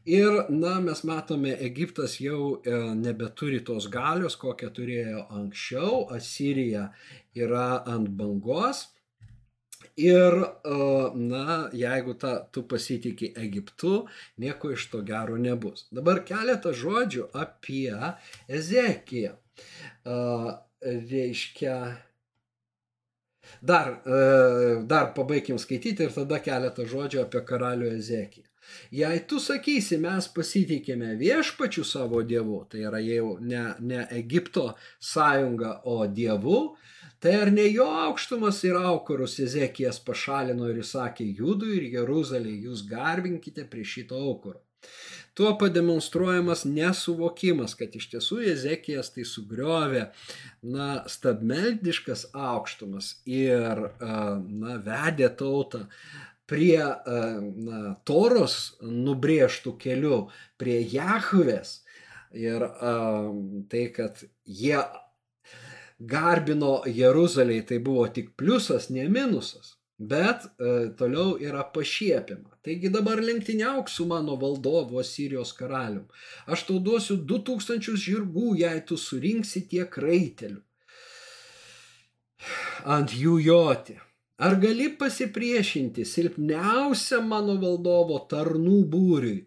Ir, 0.05 0.43
na, 0.53 0.75
mes 0.83 1.01
matome, 1.07 1.55
Egiptas 1.65 2.19
jau 2.21 2.59
e, 2.59 2.77
nebeturi 2.99 3.63
tos 3.65 3.87
galios, 3.89 4.37
kokią 4.37 4.69
turėjo 4.75 5.23
anksčiau. 5.39 6.03
Asirija 6.13 6.91
yra 7.33 7.81
ant 7.89 8.13
bangos. 8.21 8.85
Ir, 9.97 10.35
na, 11.17 11.53
jeigu 11.73 12.13
ta, 12.21 12.35
tu 12.53 12.61
pasitikė 12.69 13.31
Egiptu, 13.41 14.03
nieko 14.37 14.69
iš 14.75 14.83
to 14.91 15.01
gero 15.01 15.39
nebus. 15.41 15.87
Dabar 15.89 16.21
keletą 16.27 16.69
žodžių 16.77 17.31
apie 17.33 17.95
Ezekiją. 18.45 19.33
Reiškia, 20.85 21.77
dar, 23.61 23.89
dar 24.85 25.09
pabaigim 25.17 25.57
skaityti 25.57 26.05
ir 26.05 26.13
tada 26.13 26.43
keletą 26.45 26.85
žodžių 26.85 27.23
apie 27.23 27.41
karalių 27.49 27.89
Ezekiją. 27.95 28.45
Jei 28.91 29.21
tu 29.25 29.39
sakysi, 29.41 29.97
mes 30.03 30.27
pasitikėme 30.35 31.13
viešpačių 31.17 31.83
savo 31.87 32.21
dievu, 32.27 32.65
tai 32.69 32.83
yra 32.85 32.99
jau 33.01 33.37
ne, 33.39 33.63
ne 33.79 34.03
Egipto 34.13 34.73
sąjunga, 34.99 35.81
o 35.87 36.03
dievu, 36.05 36.59
Tai 37.19 37.33
ar 37.33 37.49
ne 37.51 37.65
jo 37.71 37.87
aukštumas 38.05 38.61
ir 38.67 38.77
aukurus 38.77 39.39
Ezekijas 39.41 39.97
pašalino 40.05 40.69
ir 40.69 40.83
įsakė 40.83 41.25
Judui 41.39 41.79
ir 41.79 41.87
Jeruzalė, 41.95 42.53
jūs 42.67 42.83
garbinkite 42.89 43.65
prie 43.71 43.85
šito 43.85 44.19
aukuro. 44.21 44.61
Tuo 45.37 45.51
pademonstruojamas 45.57 46.63
nesuvokimas, 46.65 47.75
kad 47.77 47.93
iš 47.97 48.07
tiesų 48.13 48.39
Ezekijas 48.53 49.11
tai 49.13 49.25
sugriovė 49.25 50.07
na, 50.65 50.87
stabmeldiškas 51.09 52.27
aukštumas 52.33 53.11
ir 53.29 53.83
na, 54.01 54.77
vedė 54.85 55.29
tautą 55.41 55.83
prie 56.49 56.79
na, 56.81 57.81
toros 58.07 58.77
nubrėžtų 58.81 59.75
kelių, 59.81 60.21
prie 60.57 60.79
Jahvės. 60.93 61.79
Ir 62.37 62.65
tai, 63.69 63.83
kad 63.95 64.25
jie 64.45 64.81
garbino 65.99 66.81
Jeruzalėje, 66.85 67.65
tai 67.71 67.79
buvo 67.83 68.05
tik 68.13 68.35
pliusas, 68.37 68.89
ne 68.93 69.07
minusas. 69.09 69.75
Bet 69.97 70.43
e, 70.45 70.89
toliau 70.97 71.39
yra 71.41 71.63
pašiepiama. 71.73 72.59
Taigi 72.61 72.91
dabar 72.93 73.17
lenktyniauk 73.17 73.89
su 73.89 74.05
mano 74.05 74.35
valdovo 74.37 75.01
Sirijos 75.03 75.55
karalium. 75.57 76.05
Aš 76.45 76.67
tau 76.67 76.77
duosiu 76.77 77.17
2000 77.17 77.97
žirgų, 77.97 78.51
jei 78.61 78.83
tu 78.85 78.97
surinksi 78.97 79.63
tiek 79.71 79.97
raitelių. 79.97 80.61
Ant 82.85 83.15
jų 83.17 83.39
joti. 83.41 83.97
Ar 84.37 84.53
gali 84.61 84.91
pasipriešinti 84.93 86.05
silpniausiam 86.05 87.25
mano 87.25 87.55
valdovo 87.57 88.19
tarnų 88.29 88.83
būriui, 88.93 89.39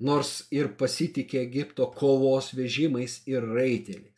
nors 0.00 0.46
ir 0.48 0.72
pasitikė 0.80 1.42
Egipto 1.42 1.90
kovos 1.92 2.54
vežimais 2.56 3.18
ir 3.28 3.44
raiteliais? 3.44 4.09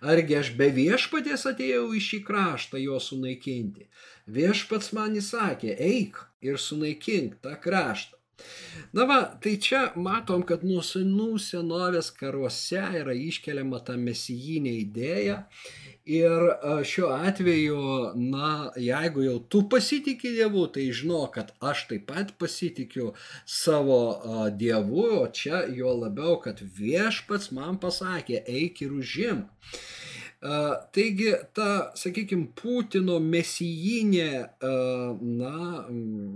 Argi 0.00 0.36
aš 0.38 0.52
be 0.58 0.68
viešpaties 0.74 1.46
atėjau 1.50 1.88
į 1.96 2.02
šį 2.08 2.20
kraštą 2.28 2.80
jo 2.82 3.00
sunaikinti? 3.02 3.88
Viešpats 4.28 4.92
man 4.96 5.16
įsakė, 5.18 5.74
eik 5.74 6.20
ir 6.44 6.60
sunaikink 6.62 7.40
tą 7.44 7.56
kraštą. 7.62 8.18
Na 8.94 9.04
va, 9.10 9.18
tai 9.42 9.56
čia 9.58 9.80
matom, 9.98 10.44
kad 10.46 10.62
nuo 10.62 10.82
senų 10.86 11.40
senovės 11.42 12.12
karuose 12.14 12.84
yra 13.00 13.14
iškeliama 13.16 13.80
ta 13.86 13.96
mesijinė 13.98 14.76
idėja 14.84 15.40
Ir 16.08 16.40
šiuo 16.88 17.08
atveju, 17.12 17.80
na, 18.16 18.70
jeigu 18.80 19.26
jau 19.26 19.34
tu 19.52 19.60
pasitikė 19.68 20.30
Dievu, 20.38 20.62
tai 20.72 20.86
žino, 20.96 21.18
kad 21.34 21.50
aš 21.60 21.82
taip 21.90 22.06
pat 22.08 22.30
pasitikiu 22.40 23.10
savo 23.44 23.98
Dievu, 24.56 25.04
o 25.18 25.26
čia 25.28 25.66
jo 25.68 25.92
labiau, 25.98 26.38
kad 26.40 26.62
viešpats 26.78 27.52
man 27.52 27.76
pasakė, 27.82 28.40
eik 28.40 28.80
ir 28.86 28.96
užim. 29.02 29.44
Taigi 30.96 31.34
ta, 31.52 31.68
sakykime, 31.98 32.54
Putino 32.56 33.20
mesijinė, 33.20 34.32
na, 34.64 35.84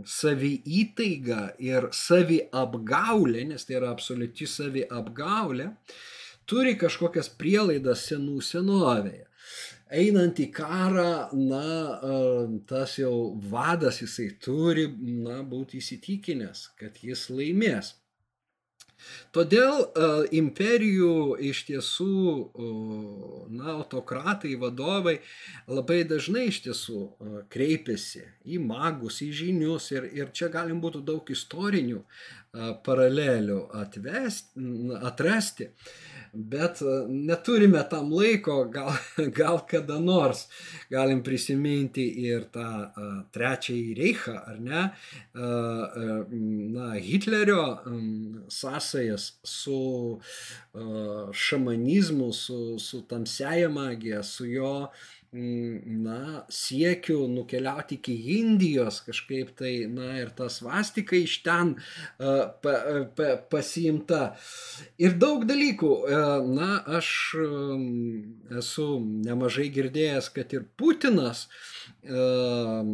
savi 0.04 0.54
įtaiga 0.82 1.42
ir 1.64 1.88
savi 1.96 2.42
apgaulė, 2.52 3.48
nes 3.54 3.64
tai 3.64 3.80
yra 3.80 3.96
absoliuti 3.96 4.52
savi 4.58 4.84
apgaulė, 4.84 5.72
turi 6.44 6.76
kažkokias 6.76 7.32
prielaidas 7.40 8.04
senų 8.12 8.42
senovėje 8.44 9.30
einant 9.92 10.40
į 10.40 10.48
karą, 10.54 11.28
na, 11.36 11.64
tas 12.68 12.98
jau 13.00 13.34
vadas 13.52 14.00
jisai 14.02 14.30
turi, 14.42 14.86
na, 15.24 15.42
būti 15.46 15.82
įsitikinęs, 15.82 16.70
kad 16.80 17.02
jis 17.04 17.28
laimės. 17.32 17.96
Todėl 19.34 19.80
imperijų 20.30 21.36
iš 21.50 21.64
tiesų, 21.66 22.18
na, 23.50 23.72
autokratai, 23.74 24.52
vadovai 24.60 25.16
labai 25.66 26.02
dažnai 26.08 26.46
iš 26.52 26.60
tiesų 26.68 27.00
kreipiasi 27.52 28.22
į 28.46 28.60
magus, 28.62 29.18
į 29.26 29.32
žinius 29.40 29.90
ir, 29.96 30.06
ir 30.14 30.30
čia 30.36 30.52
galim 30.54 30.78
būtų 30.84 31.02
daug 31.08 31.34
istorinių 31.34 32.04
paralelių 32.52 33.60
atvesti, 33.80 34.66
atrasti. 35.00 35.68
Bet 36.32 36.78
neturime 37.12 37.82
tam 37.90 38.08
laiko, 38.12 38.62
gal, 38.72 38.94
gal 39.36 39.58
kada 39.68 39.98
nors 40.00 40.46
galim 40.92 41.20
prisiminti 41.24 42.06
ir 42.24 42.46
tą 42.54 42.68
uh, 42.88 43.10
trečiąjį 43.36 43.96
reichą, 43.98 44.36
ar 44.48 44.60
ne, 44.64 44.84
uh, 45.36 46.32
na, 46.72 46.86
Hitlerio 47.04 47.66
sąsajas 48.48 49.34
su 49.44 50.20
šamanizmu, 51.36 52.32
su, 52.32 52.78
su 52.80 53.02
tamsiaja 53.08 53.68
magija, 53.72 54.22
su 54.24 54.48
jo 54.48 54.72
na, 55.32 56.44
siekiu 56.48 57.28
nukeliauti 57.28 57.94
iki 57.94 58.14
Indijos 58.38 59.00
kažkaip 59.06 59.54
tai, 59.56 59.86
na, 59.88 60.10
ir 60.20 60.32
tas 60.36 60.58
vastika 60.60 61.16
iš 61.16 61.38
ten 61.46 61.72
uh, 61.72 62.50
pa, 62.62 62.74
pa, 63.16 63.30
pasiimta. 63.50 64.34
Ir 65.00 65.16
daug 65.16 65.46
dalykų. 65.48 65.92
Uh, 66.04 66.44
na, 66.52 66.82
aš 66.98 67.08
um, 67.40 67.86
esu 68.60 68.86
nemažai 69.00 69.70
girdėjęs, 69.72 70.28
kad 70.36 70.52
ir 70.52 70.68
Putinas 70.76 71.46
uh, 71.48 72.84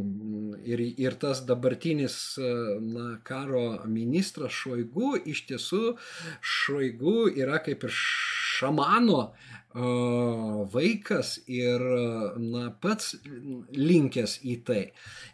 ir, 0.62 0.86
ir 0.94 1.18
tas 1.18 1.42
dabartinis 1.42 2.38
na, 2.38 3.18
karo 3.26 3.82
ministras 3.90 4.54
Šoigu, 4.54 5.16
iš 5.26 5.42
tiesų 5.50 5.84
Šoigu 6.38 7.32
yra 7.34 7.58
kaip 7.66 7.82
ir 7.88 7.98
šamano 7.98 9.22
uh, 9.26 9.54
vaikas 9.74 11.38
ir 11.46 11.82
na, 12.40 12.70
pats 12.80 13.16
linkęs 13.76 14.38
į 14.42 14.56
tai. 14.64 14.82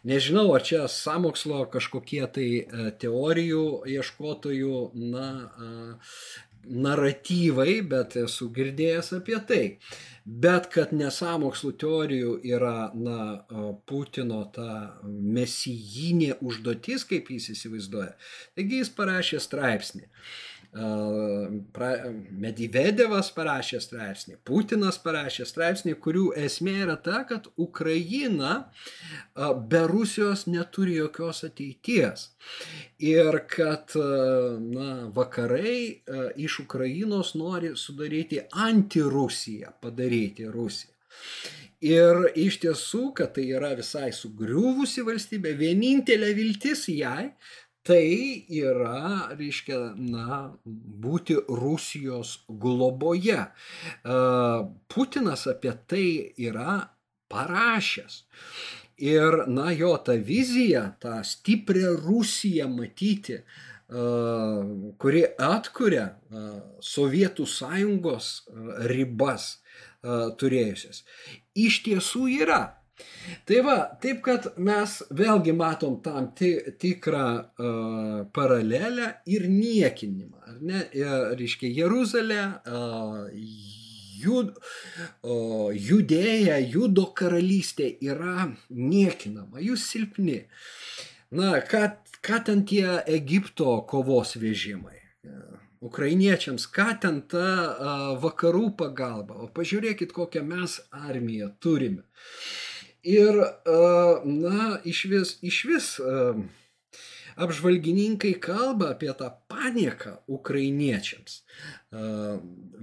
Nežinau, 0.03 0.49
ar 0.55 0.65
čia 0.67 0.87
samokslo 0.91 1.65
kažkokie 1.71 2.25
tai 2.35 2.49
teorijų 2.99 3.85
ieškotojų 3.95 4.81
na, 5.13 5.29
naratyvai, 6.65 7.79
bet 7.85 8.15
esu 8.19 8.49
girdėjęs 8.53 9.13
apie 9.19 9.37
tai. 9.47 9.63
Bet 10.25 10.71
kad 10.73 10.93
nesamokslų 10.95 11.71
teorijų 11.81 12.31
yra 12.49 12.89
na, 12.97 13.19
Putino 13.85 14.41
ta 14.55 14.97
mesijinė 15.05 16.39
užduotis, 16.41 17.05
kaip 17.05 17.29
jis 17.29 17.51
įsivaizduoja, 17.53 18.15
taigi 18.57 18.81
jis 18.81 18.89
parašė 18.97 19.41
straipsnį. 19.43 20.07
Medvedevas 22.35 23.29
parašė 23.31 23.79
straipsnį, 23.79 24.35
Putinas 24.43 24.97
parašė 24.99 25.45
straipsnį, 25.47 25.93
kurių 26.03 26.33
esmė 26.41 26.73
yra 26.83 26.97
ta, 26.99 27.23
kad 27.29 27.47
Ukraina 27.55 28.67
be 29.71 29.81
Rusijos 29.87 30.47
neturi 30.51 30.97
jokios 30.97 31.43
ateities. 31.47 32.29
Ir 32.99 33.39
kad 33.47 33.95
na, 33.95 34.89
vakarai 35.15 36.03
iš 36.35 36.59
Ukrainos 36.65 37.35
nori 37.39 37.71
sudaryti 37.79 38.43
antirusiją, 38.51 39.69
padaryti 39.79 40.43
Rusiją. 40.51 40.91
Ir 41.85 42.31
iš 42.39 42.57
tiesų, 42.63 43.13
kad 43.15 43.33
tai 43.35 43.43
yra 43.53 43.75
visai 43.77 44.09
sugriuvusi 44.15 45.03
valstybė, 45.05 45.51
vienintelė 45.59 46.31
viltis 46.33 46.87
jai 46.89 47.35
tai 47.85 48.45
yra, 48.49 49.29
reiškia, 49.37 49.77
na, 49.95 50.39
būti 50.65 51.37
Rusijos 51.45 52.39
globoje. 52.49 53.43
Putinas 54.89 55.45
apie 55.51 55.73
tai 55.89 56.07
yra 56.41 56.79
parašęs. 57.29 58.23
Ir, 59.05 59.43
na, 59.51 59.69
jo 59.75 59.91
ta 60.01 60.15
vizija, 60.17 60.87
tą 61.03 61.19
stiprią 61.27 61.93
Rusiją 61.99 62.69
matyti, 62.71 63.41
kuri 64.97 65.21
atkuria 65.45 66.07
Sovietų 66.81 67.45
sąjungos 67.45 68.31
ribas 68.89 69.59
turėjusias, 70.41 71.03
iš 71.53 71.83
tiesų 71.85 72.25
yra 72.39 72.61
Tai 73.45 73.57
va, 73.65 73.75
taip 74.01 74.21
kad 74.25 74.47
mes 74.61 74.93
vėlgi 75.19 75.53
matom 75.57 75.97
tam 76.05 76.29
tikrą 76.37 77.25
uh, 77.35 78.21
paralelę 78.35 79.09
ir 79.35 79.47
niekinimą. 79.51 80.41
Ar 80.51 80.61
ne? 80.63 80.83
Reiškia, 81.39 81.71
Jeruzalė, 81.81 82.41
uh, 82.71 83.27
jud, 84.23 84.55
uh, 84.55 85.69
judėja, 85.75 86.59
judo 86.63 87.09
karalystė 87.17 87.91
yra 88.05 88.49
niekinama, 88.69 89.59
jūs 89.59 89.89
silpni. 89.91 90.43
Na, 91.35 91.57
ką, 91.67 91.87
ką 92.23 92.43
ten 92.47 92.63
tie 92.69 93.01
Egipto 93.11 93.81
kovos 93.89 94.37
vežimai? 94.39 95.01
Ukrainiečiams, 95.85 96.69
ką 96.73 96.93
ten 97.03 97.17
ta 97.29 97.47
uh, 97.47 98.05
vakarų 98.21 98.71
pagalba, 98.79 99.35
o 99.43 99.49
pažiūrėkit, 99.53 100.15
kokią 100.15 100.45
mes 100.47 100.79
armiją 100.95 101.51
turime. 101.61 102.05
Uh, 102.05 102.64
Ir, 103.05 103.37
na, 104.25 104.79
iš 104.83 105.05
vis, 105.11 105.35
iš 105.45 105.63
vis 105.69 105.89
apžvalgininkai 107.35 108.33
kalba 108.39 108.93
apie 108.95 109.11
tą 109.19 109.29
panieką 109.51 110.15
ukrainiečiams. 110.31 111.41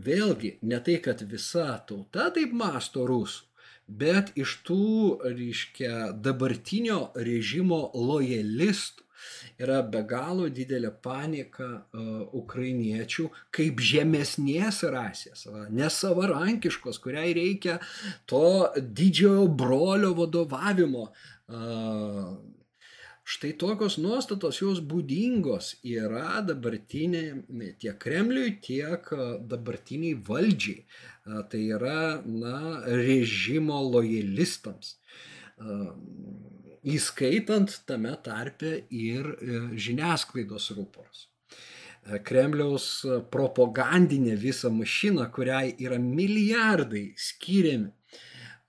Vėlgi, 0.08 0.56
ne 0.62 0.80
tai, 0.84 0.98
kad 1.04 1.24
visa 1.28 1.78
tauta 1.88 2.28
taip 2.36 2.52
masto 2.56 3.06
rusų, 3.08 3.48
bet 3.88 4.32
iš 4.38 4.58
tų, 4.66 4.84
reiškia, 5.24 6.12
dabartinio 6.24 7.00
režimo 7.16 7.88
lojalistų 7.94 9.01
yra 9.62 9.80
be 9.82 10.02
galo 10.08 10.48
didelė 10.52 10.92
panika 11.04 11.68
uh, 11.72 12.22
ukrainiečių 12.42 13.28
kaip 13.54 13.82
žemesnės 13.92 14.82
rasės, 14.92 15.46
va, 15.50 15.66
nesavarankiškos, 15.70 17.02
kuriai 17.02 17.34
reikia 17.38 17.78
to 18.30 18.72
didžiojo 18.76 19.46
brolio 19.48 20.14
vadovavimo. 20.18 21.10
Uh, 21.52 22.34
Štai 23.22 23.52
tokios 23.54 24.00
nuostatos 24.02 24.56
jos 24.58 24.80
būdingos 24.82 25.68
yra 25.86 26.40
dabartiniai 26.42 27.68
tiek 27.78 27.94
Kremliui, 28.02 28.56
tiek 28.66 29.06
dabartiniai 29.46 30.16
valdžiai. 30.26 30.82
Tai 31.52 31.60
yra 31.76 32.18
na, 32.26 32.82
režimo 32.82 33.78
lojalistams 33.86 34.96
įskaitant 36.82 37.74
tame 37.86 38.14
tarpe 38.24 38.82
ir 38.90 39.28
e, 39.34 39.60
žiniasklaidos 39.78 40.70
rūpors. 40.76 41.26
E, 41.26 42.18
Kremliaus 42.26 42.88
propagandinė 43.32 44.36
visa 44.40 44.70
mašina, 44.72 45.28
kuriai 45.34 45.74
yra 45.78 46.00
milijardai 46.02 47.12
skiriami, 47.16 47.92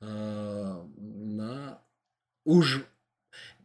na, 0.03 1.79
už 2.43 2.81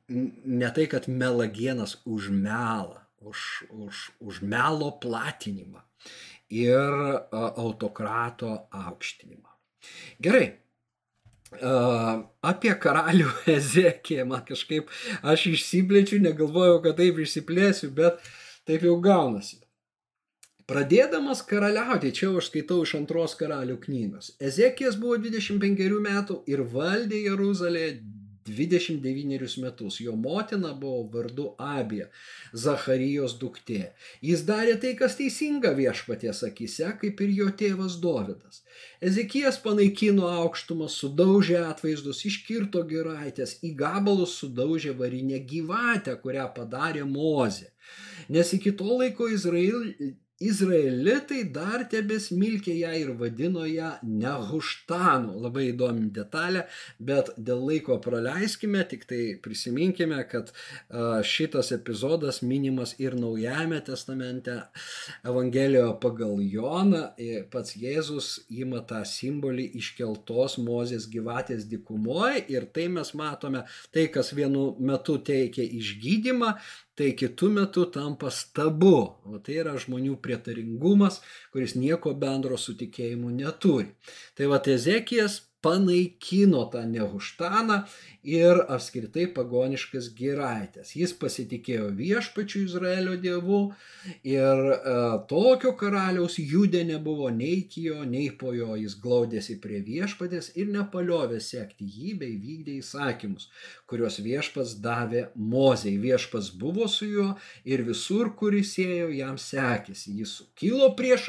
ne 0.08 0.70
tai, 0.74 0.86
kad 0.86 1.08
melagienas 1.08 1.98
už 2.06 2.30
melą, 2.30 3.02
už, 3.20 3.66
už, 3.70 4.10
už 4.20 4.40
melo 4.42 4.92
platinimą 5.02 5.82
ir 6.48 6.94
autokrato 7.32 8.68
aukštinimą. 8.70 9.50
Gerai, 10.22 10.56
Apie 11.52 12.74
karalių 12.82 13.30
Ezekiją 13.58 14.26
man 14.28 14.44
kažkaip 14.48 14.90
aš 15.22 15.46
išsiplečiu, 15.54 16.20
negalvojau, 16.20 16.82
kad 16.84 16.98
taip 17.00 17.18
išsiplėsiu, 17.24 17.90
bet 17.94 18.20
taip 18.68 18.84
jau 18.84 18.98
gaunasi. 19.00 19.62
Pradėdamas 20.68 21.40
karaliauti, 21.48 22.12
čia 22.12 22.28
aš 22.36 22.50
skaitau 22.50 22.82
iš 22.84 22.92
antros 22.98 23.32
karalių 23.40 23.78
knygos. 23.86 24.34
Ezekijas 24.36 24.98
buvo 25.00 25.16
25 25.16 26.02
metų 26.04 26.42
ir 26.52 26.60
valdė 26.74 27.22
Jeruzalėje 27.24 27.94
29 28.48 29.58
metus. 29.62 30.00
Jo 30.00 30.16
motina 30.16 30.72
buvo 30.74 31.04
vardu 31.12 31.52
Abija, 31.58 32.08
Zacharijos 32.52 33.36
duktė. 33.40 33.92
Jis 34.24 34.44
darė 34.48 34.76
tai, 34.82 34.94
kas 34.98 35.16
teisinga 35.20 35.74
viešpaties 35.78 36.42
akise, 36.48 36.90
kaip 37.00 37.22
ir 37.24 37.34
jo 37.40 37.48
tėvas 37.62 37.98
Dovydas. 38.02 38.62
Ezekijas 39.00 39.58
panaikino 39.62 40.28
aukštumą, 40.42 40.88
sudaužė 40.90 41.58
atvaizdus, 41.64 42.24
iškirto 42.30 42.82
giraitės, 42.88 43.58
į 43.62 43.74
gabalus 43.78 44.38
sudaužė 44.42 44.94
varinę 44.98 45.42
gyvatę, 45.52 46.16
kurią 46.22 46.48
padarė 46.56 47.04
Mozė. 47.08 47.70
Nes 48.28 48.52
iki 48.56 48.74
to 48.76 48.98
laiko 49.00 49.28
Izrael, 49.32 49.92
Izraelitai 50.38 51.40
dar 51.50 51.82
tebesmilkė 51.90 52.76
ją 52.78 52.92
ir 52.94 53.08
vadino 53.18 53.64
ją 53.66 53.96
Nehuštanu. 54.06 55.34
Labai 55.42 55.64
įdomi 55.72 56.12
detalė, 56.14 56.62
bet 57.02 57.32
dėl 57.34 57.64
laiko 57.66 57.96
praleiskime, 58.04 58.84
tik 58.86 59.08
tai 59.10 59.20
prisiminkime, 59.42 60.20
kad 60.30 60.52
šitas 61.26 61.72
epizodas 61.74 62.38
minimas 62.46 62.94
ir 63.02 63.18
Naujajame 63.18 63.80
testamente 63.82 64.54
Evangelijoje 65.26 65.98
pagal 66.06 66.38
Joną. 66.46 67.04
Pats 67.50 67.74
Jėzus 67.74 68.30
ima 68.48 68.84
tą 68.86 69.02
simbolį 69.02 69.66
iškeltos 69.82 70.60
Mozės 70.62 71.10
gyvatės 71.10 71.66
dikumoje 71.66 72.44
ir 72.54 72.70
tai 72.70 72.86
mes 72.94 73.10
matome, 73.18 73.66
tai 73.90 74.06
kas 74.14 74.30
vienu 74.38 74.68
metu 74.78 75.18
teikia 75.18 75.66
išgydymą, 75.66 76.54
tai 76.98 77.12
kitų 77.18 77.50
metų 77.54 77.84
tampa 77.94 78.30
stabu. 78.34 78.96
O 79.28 79.38
tai 79.44 79.60
yra 79.62 79.76
žmonių 79.78 80.16
prietaringumas, 80.24 81.20
kuris 81.54 81.76
nieko 81.78 82.14
bendro 82.18 82.58
su 82.58 82.74
tikėjimu 82.78 83.30
neturi. 83.34 83.92
Tai 84.34 84.50
va 84.50 84.58
Ezekijas 84.68 85.42
panaikino 85.64 86.64
tą 86.72 86.84
Nehuštaną 86.86 87.78
ir 88.26 88.60
apskritai 88.68 89.28
pagoniškas 89.34 90.10
giraitės. 90.16 90.94
Jis 90.98 91.14
pasitikėjo 91.20 91.88
viešpačių 91.96 92.62
Izraelio 92.66 93.14
dievu 93.20 93.60
ir 94.26 94.62
e, 94.74 94.94
tokio 95.30 95.72
karaliaus 95.78 96.38
judė 96.38 96.82
nebuvo 96.88 97.30
nei 97.30 97.62
iki 97.62 97.86
jo, 97.88 98.02
nei 98.04 98.30
po 98.30 98.52
jo. 98.56 98.74
Jis 98.78 98.96
glaudėsi 99.02 99.58
prie 99.62 99.80
viešpatės 99.86 100.52
ir 100.58 100.70
nepaliovė 100.74 101.40
sekti 101.42 101.86
jį 101.86 102.14
bei 102.18 102.34
vykdė 102.42 102.78
įsakymus, 102.82 103.48
kuriuos 103.88 104.18
viešpas 104.24 104.76
davė 104.82 105.28
mozei. 105.34 105.96
Viešpas 106.02 106.50
buvo 106.58 106.88
su 106.90 107.08
juo 107.08 107.28
ir 107.64 107.84
visur, 107.86 108.34
kur 108.36 108.56
jis 108.56 108.74
ėjo, 108.82 109.08
jam 109.14 109.38
sekėsi. 109.38 110.16
Jis 110.18 110.34
sukilo 110.42 110.90
prieš 110.98 111.28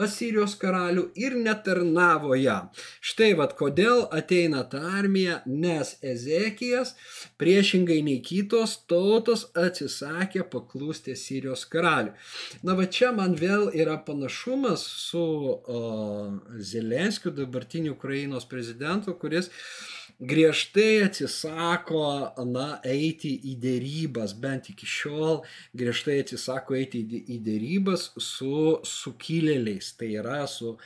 Asirijos 0.00 0.56
karalių 0.60 1.06
ir 1.16 1.36
netarnavo 1.40 2.34
jam. 2.36 2.68
Štai 3.00 3.32
vad 3.38 3.54
kodėl 3.58 4.04
ateina 4.14 4.62
ta 4.68 4.82
armija, 4.98 5.40
nes 5.46 5.94
Ezekijas, 6.02 6.19
priešingai 7.40 8.00
nei 8.06 8.20
kitos 8.24 8.76
tautos, 8.90 9.46
atsisakė 9.58 10.44
paklūsti 10.52 11.16
Sirijos 11.18 11.66
karaliui. 11.70 12.16
Na 12.66 12.76
va 12.78 12.86
čia 12.86 13.12
man 13.16 13.36
vėl 13.38 13.68
yra 13.76 13.98
panašumas 14.06 14.84
su 15.06 15.22
o, 15.22 15.80
Zelenskiu, 16.72 17.32
dabartiniu 17.34 17.96
Ukrainos 17.96 18.46
prezidentu, 18.48 19.14
kuris 19.18 19.50
griežtai 20.20 21.00
atsisako, 21.06 22.02
na, 22.44 22.66
eiti 22.84 23.32
į 23.50 23.56
dėrybas, 23.62 24.34
bent 24.40 24.68
iki 24.72 24.88
šiol 24.88 25.40
griežtai 25.76 26.18
atsisako 26.24 26.76
eiti 26.76 27.00
į 27.00 27.38
dėrybas 27.46 28.10
su 28.20 28.76
sukilėliais, 28.86 29.94
tai 29.96 30.12
yra 30.20 30.44
su 30.50 30.74
uh, 30.74 30.80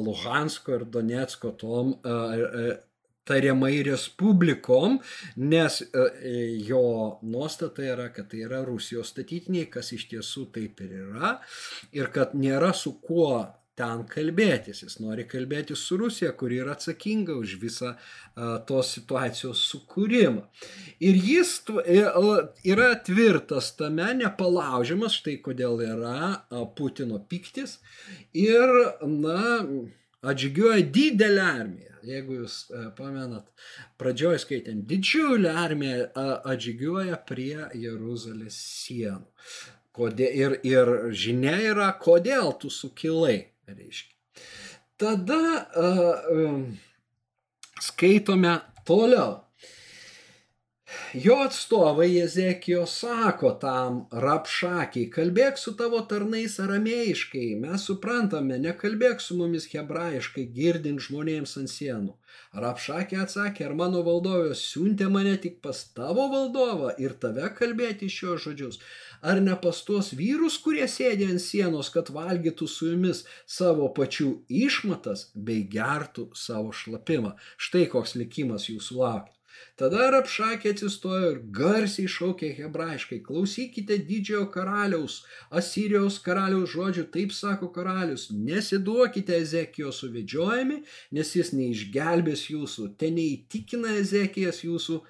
Luhansko 0.00 0.78
ir 0.78 0.88
Donetsko 0.96 1.52
tom 1.60 1.94
uh, 2.00 2.80
tariamai 3.28 3.74
respublikom, 3.86 4.98
nes 5.40 5.80
jo 6.68 6.84
nuostata 7.24 7.84
yra, 7.86 8.10
kad 8.14 8.30
tai 8.30 8.44
yra 8.46 8.62
Rusijos 8.66 9.14
statytiniai, 9.14 9.70
kas 9.72 9.92
iš 9.96 10.08
tiesų 10.12 10.48
taip 10.54 10.80
ir 10.84 10.96
yra, 11.06 11.36
ir 11.96 12.10
kad 12.14 12.36
nėra 12.38 12.72
su 12.76 12.98
kuo 13.04 13.44
ten 13.78 14.04
kalbėtis. 14.10 14.82
Jis 14.84 14.98
nori 15.02 15.24
kalbėti 15.28 15.76
su 15.78 15.98
Rusija, 15.98 16.32
kuri 16.38 16.60
yra 16.62 16.74
atsakinga 16.76 17.34
už 17.40 17.56
visą 17.62 17.94
a, 17.94 18.58
tos 18.68 18.92
situacijos 18.96 19.64
sukūrimą. 19.70 20.44
Ir 21.04 21.18
jis 21.18 21.56
e, 21.82 22.00
yra 22.70 22.92
tvirtas 23.06 23.72
tame, 23.78 24.12
nepalaužiamas, 24.20 25.18
štai 25.20 25.40
kodėl 25.44 25.82
yra 25.88 26.30
Putino 26.78 27.20
piktis. 27.30 27.80
Ir, 28.38 28.70
na, 29.02 29.58
atžygiuoja 30.30 30.86
didelę 30.94 31.44
armiją. 31.44 31.92
Jeigu 32.04 32.40
jūs 32.42 32.56
a, 32.68 32.88
pamenat, 32.96 33.46
pradžioje 34.00 34.42
skaitant, 34.42 34.84
didžiulę 34.88 35.54
armiją 35.62 36.10
atžygiuoja 36.52 37.20
prie 37.28 37.70
Jeruzalės 37.80 38.58
sienų. 38.84 39.24
Kodėl, 39.94 40.34
ir, 40.34 40.56
ir 40.66 40.90
žinia 41.14 41.54
yra, 41.70 41.92
kodėl 42.02 42.50
tu 42.58 42.68
sukilai 42.72 43.36
reiškia. 43.70 44.10
Tada 44.98 45.40
uh, 45.78 46.64
skaitome 47.82 48.56
toliau. 48.86 49.43
Jo 51.14 51.34
atstovai 51.34 52.14
Jezekijo 52.14 52.82
sako 52.86 53.50
tam 53.60 53.94
rapšakiai, 54.24 55.06
kalbėk 55.14 55.56
su 55.62 55.72
tavo 55.78 56.00
tarnais 56.10 56.56
aramėjiškai, 56.64 57.44
mes 57.62 57.86
suprantame, 57.88 58.58
nekalbėk 58.64 59.22
su 59.24 59.36
mumis 59.38 59.64
hebrajiškai, 59.72 60.44
girdint 60.58 61.00
žmonėms 61.06 61.54
ant 61.60 61.72
sienų. 61.72 62.12
Rapšakė 62.64 63.20
atsakė, 63.22 63.64
ar 63.68 63.76
mano 63.78 64.02
valdovas 64.08 64.64
siuntė 64.72 65.08
mane 65.16 65.32
tik 65.44 65.56
pas 65.64 65.80
tavo 65.96 66.26
valdovą 66.34 66.90
ir 67.04 67.14
tave 67.24 67.48
kalbėti 67.60 68.10
šios 68.16 68.44
žodžius, 68.44 68.80
ar 69.32 69.40
ne 69.46 69.54
pas 69.66 69.80
tuos 69.88 70.12
vyrus, 70.18 70.58
kurie 70.66 70.88
sėdė 70.96 71.30
ant 71.32 71.44
sienos, 71.46 71.92
kad 71.94 72.12
valgytų 72.18 72.68
su 72.74 72.90
jumis 72.90 73.22
savo 73.58 73.88
pačių 74.00 74.28
išmatas 74.66 75.30
bei 75.34 75.64
gertų 75.78 76.28
savo 76.46 76.76
šlapimą. 76.82 77.38
Štai 77.56 77.86
koks 77.94 78.18
likimas 78.20 78.68
jūsų 78.68 79.00
laukia. 79.00 79.32
Tada 79.80 80.06
Rapšakė 80.14 80.72
atsistojo 80.74 81.30
ir 81.32 81.40
garsiai 81.58 82.10
šaukė 82.14 82.50
hebrajiškai, 82.58 83.18
klausykite 83.26 83.98
didžiojo 84.10 84.46
karaliaus, 84.54 85.18
Asirijos 85.60 86.20
karaliaus 86.26 86.70
žodžių, 86.76 87.04
taip 87.16 87.34
sako 87.34 87.70
karalius, 87.74 88.28
nesiduokite 88.30 89.36
Ezekijo 89.40 89.92
suvedžiojami, 89.98 90.80
nes 91.18 91.34
jis 91.38 91.52
neišgelbės 91.58 92.48
jūsų, 92.54 92.88
ten 93.02 93.18
neįtikina 93.18 93.98
Ezekijas 94.00 94.62
jūsų, 94.66 95.02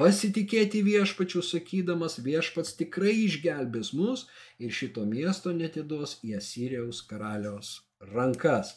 pasitikėti 0.00 0.80
viešpačiu 0.86 1.42
sakydamas 1.44 2.18
viešpats 2.26 2.76
tikrai 2.80 3.14
išgelbės 3.26 3.92
mus 3.98 4.26
ir 4.58 4.72
šito 4.80 5.04
miesto 5.14 5.52
netiduos 5.62 6.18
į 6.24 6.38
Asirijaus 6.40 7.02
karaliaus 7.10 7.80
rankas. 8.10 8.74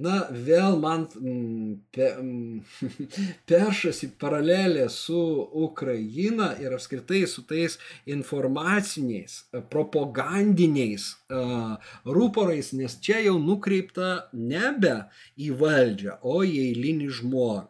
Na, 0.00 0.22
vėl 0.30 0.78
man 0.80 1.04
mm, 1.18 1.72
pe, 1.94 2.08
mm, 2.16 3.00
peršasi 3.50 4.12
paralelė 4.20 4.86
su 4.92 5.18
Ukraina 5.66 6.52
ir 6.62 6.74
apskritai 6.76 7.24
su 7.30 7.44
tais 7.48 7.76
informaciniais, 8.08 9.42
propagandiniais 9.72 11.10
uh, 11.32 11.76
rūporais, 12.06 12.72
nes 12.78 12.96
čia 13.04 13.20
jau 13.26 13.36
nukreipta 13.42 14.28
nebe 14.32 14.96
į 15.36 15.52
valdžią, 15.60 16.18
o 16.22 16.40
į 16.46 16.56
eilinį 16.70 17.12
žmogų. 17.20 17.68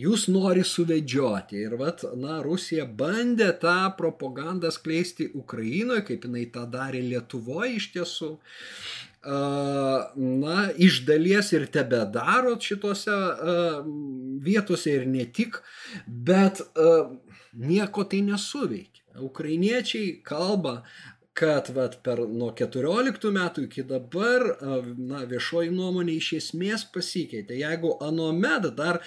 Jūs 0.00 0.26
nori 0.32 0.62
suvedžioti. 0.64 1.60
Ir 1.66 1.76
vat, 1.80 2.04
na, 2.20 2.38
Rusija 2.44 2.86
bandė 3.02 3.50
tą 3.62 3.76
propagandą 3.98 4.70
skleisti 4.74 5.30
Ukrainoje, 5.42 6.04
kaip 6.10 6.26
jinai 6.28 6.46
tą 6.54 6.66
darė 6.74 7.02
Lietuvoje 7.04 7.74
iš 7.80 7.90
tiesų. 7.96 8.30
Na, 9.24 10.70
iš 10.80 11.02
dalies 11.04 11.52
ir 11.52 11.66
tebe 11.72 12.00
daro 12.08 12.54
šitose 12.60 13.16
vietose 14.40 14.96
ir 14.96 15.06
ne 15.06 15.26
tik, 15.28 15.60
bet 16.06 16.62
nieko 17.52 18.04
tai 18.08 18.22
nesuveikia. 18.24 19.04
Ukrainiečiai 19.20 20.20
kalba 20.24 20.80
kad 21.40 21.68
vat, 21.72 21.94
per 22.04 22.20
nuo 22.28 22.50
14 22.56 23.30
metų 23.32 23.62
iki 23.64 23.84
dabar 23.88 24.42
na, 24.98 25.22
viešoji 25.30 25.70
nuomonė 25.72 26.16
iš 26.18 26.30
esmės 26.36 26.84
pasikeitė. 26.92 27.56
Jeigu 27.62 27.94
anuomet 28.04 28.66
dar 28.76 28.98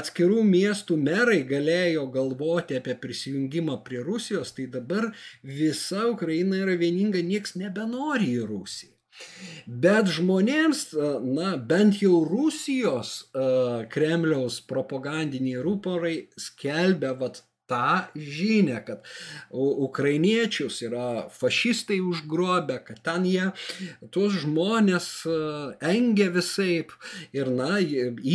atskirų 0.00 0.42
miestų 0.48 0.98
merai 1.00 1.40
galėjo 1.48 2.08
galvoti 2.12 2.76
apie 2.76 2.96
prisijungimą 3.04 3.78
prie 3.86 4.02
Rusijos, 4.04 4.52
tai 4.56 4.66
dabar 4.74 5.12
visa 5.42 6.08
Ukraina 6.10 6.60
yra 6.64 6.76
vieninga, 6.76 7.22
nieks 7.24 7.56
nebenori 7.56 8.34
į 8.34 8.48
Rusiją. 8.50 8.91
Bet 9.66 10.10
žmonėms, 10.16 10.84
na, 11.26 11.54
bent 11.56 12.00
jau 12.02 12.22
Rusijos 12.28 13.14
uh, 13.32 13.84
Kremliaus 13.92 14.60
propagandiniai 14.68 15.62
rūporai 15.64 16.16
skelbia 16.40 17.12
vat, 17.18 17.42
tą 17.72 18.00
žinę, 18.16 18.80
kad 18.86 19.06
ukrainiečius 19.86 20.82
yra 20.86 21.28
fašistai 21.32 22.00
užgrobę, 22.04 22.78
kad 22.86 23.00
ten 23.06 23.26
jie 23.28 23.50
tuos 24.14 24.36
žmonės 24.42 25.06
e, 25.30 25.36
engia 25.92 26.28
visaip 26.34 26.92
ir, 27.36 27.50
na, 27.60 27.78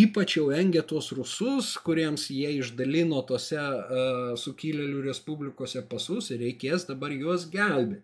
ypač 0.02 0.38
jau 0.40 0.48
engia 0.62 0.84
tuos 0.92 1.12
rusus, 1.18 1.76
kuriems 1.86 2.30
jie 2.34 2.58
išdalino 2.58 3.22
tose 3.28 3.60
uh, 3.60 4.34
sukilėlių 4.40 5.04
respublikose 5.08 5.84
pasus 5.92 6.32
ir 6.34 6.42
reikės 6.46 6.88
dabar 6.90 7.14
juos 7.14 7.48
gelbėti. 7.52 8.04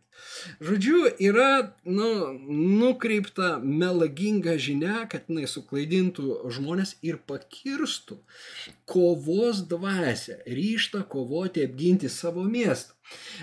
Žodžiu, 0.64 1.06
yra 1.20 1.74
nu, 1.86 2.10
nukreipta 2.80 3.58
melaginga 3.64 4.58
žinia, 4.60 5.04
kad 5.12 5.30
jinai 5.32 5.48
suklaidintų 5.50 6.40
žmonės 6.58 6.96
ir 7.06 7.20
pakirstų 7.30 8.20
kovos 8.90 9.64
dvasę, 9.72 10.42
ryštą 10.48 11.06
kovoti 11.14 11.64
apginti 11.68 12.12
savo 12.12 12.44
miestą. 12.44 12.96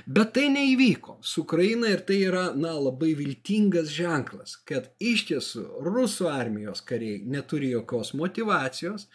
Bet 0.07 0.33
tai 0.37 0.47
neįvyko 0.53 1.19
su 1.27 1.43
Ukraina 1.45 1.91
ir 1.93 2.01
tai 2.09 2.17
yra, 2.25 2.45
na, 2.57 2.73
labai 2.81 3.13
viltingas 3.19 3.91
ženklas, 3.93 4.57
kad 4.69 4.89
iš 5.03 5.27
tiesų 5.31 5.65
rusų 5.85 6.29
armijos 6.33 6.81
kariai 6.87 7.21
neturi 7.29 7.73
jokios 7.75 8.15
motivacijos, 8.17 9.07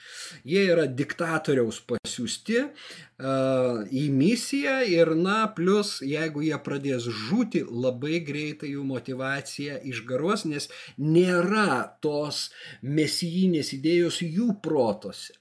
jie 0.45 0.65
yra 0.69 0.85
diktatoriaus 0.85 1.81
pasiūsti 1.89 2.59
uh, 2.61 3.81
į 3.89 4.05
misiją 4.13 4.77
ir, 4.91 5.15
na, 5.17 5.37
plus, 5.57 5.97
jeigu 6.05 6.45
jie 6.45 6.59
pradės 6.67 7.09
žūti, 7.09 7.65
labai 7.65 8.21
greitai 8.27 8.75
jų 8.75 8.85
motivacija 8.85 9.79
išgaruos, 9.81 10.45
nes 10.51 10.69
nėra 11.01 11.97
tos 12.05 12.49
mesijinės 12.81 13.73
idėjos 13.79 14.21
jų 14.21 14.59
protose. 14.61 15.33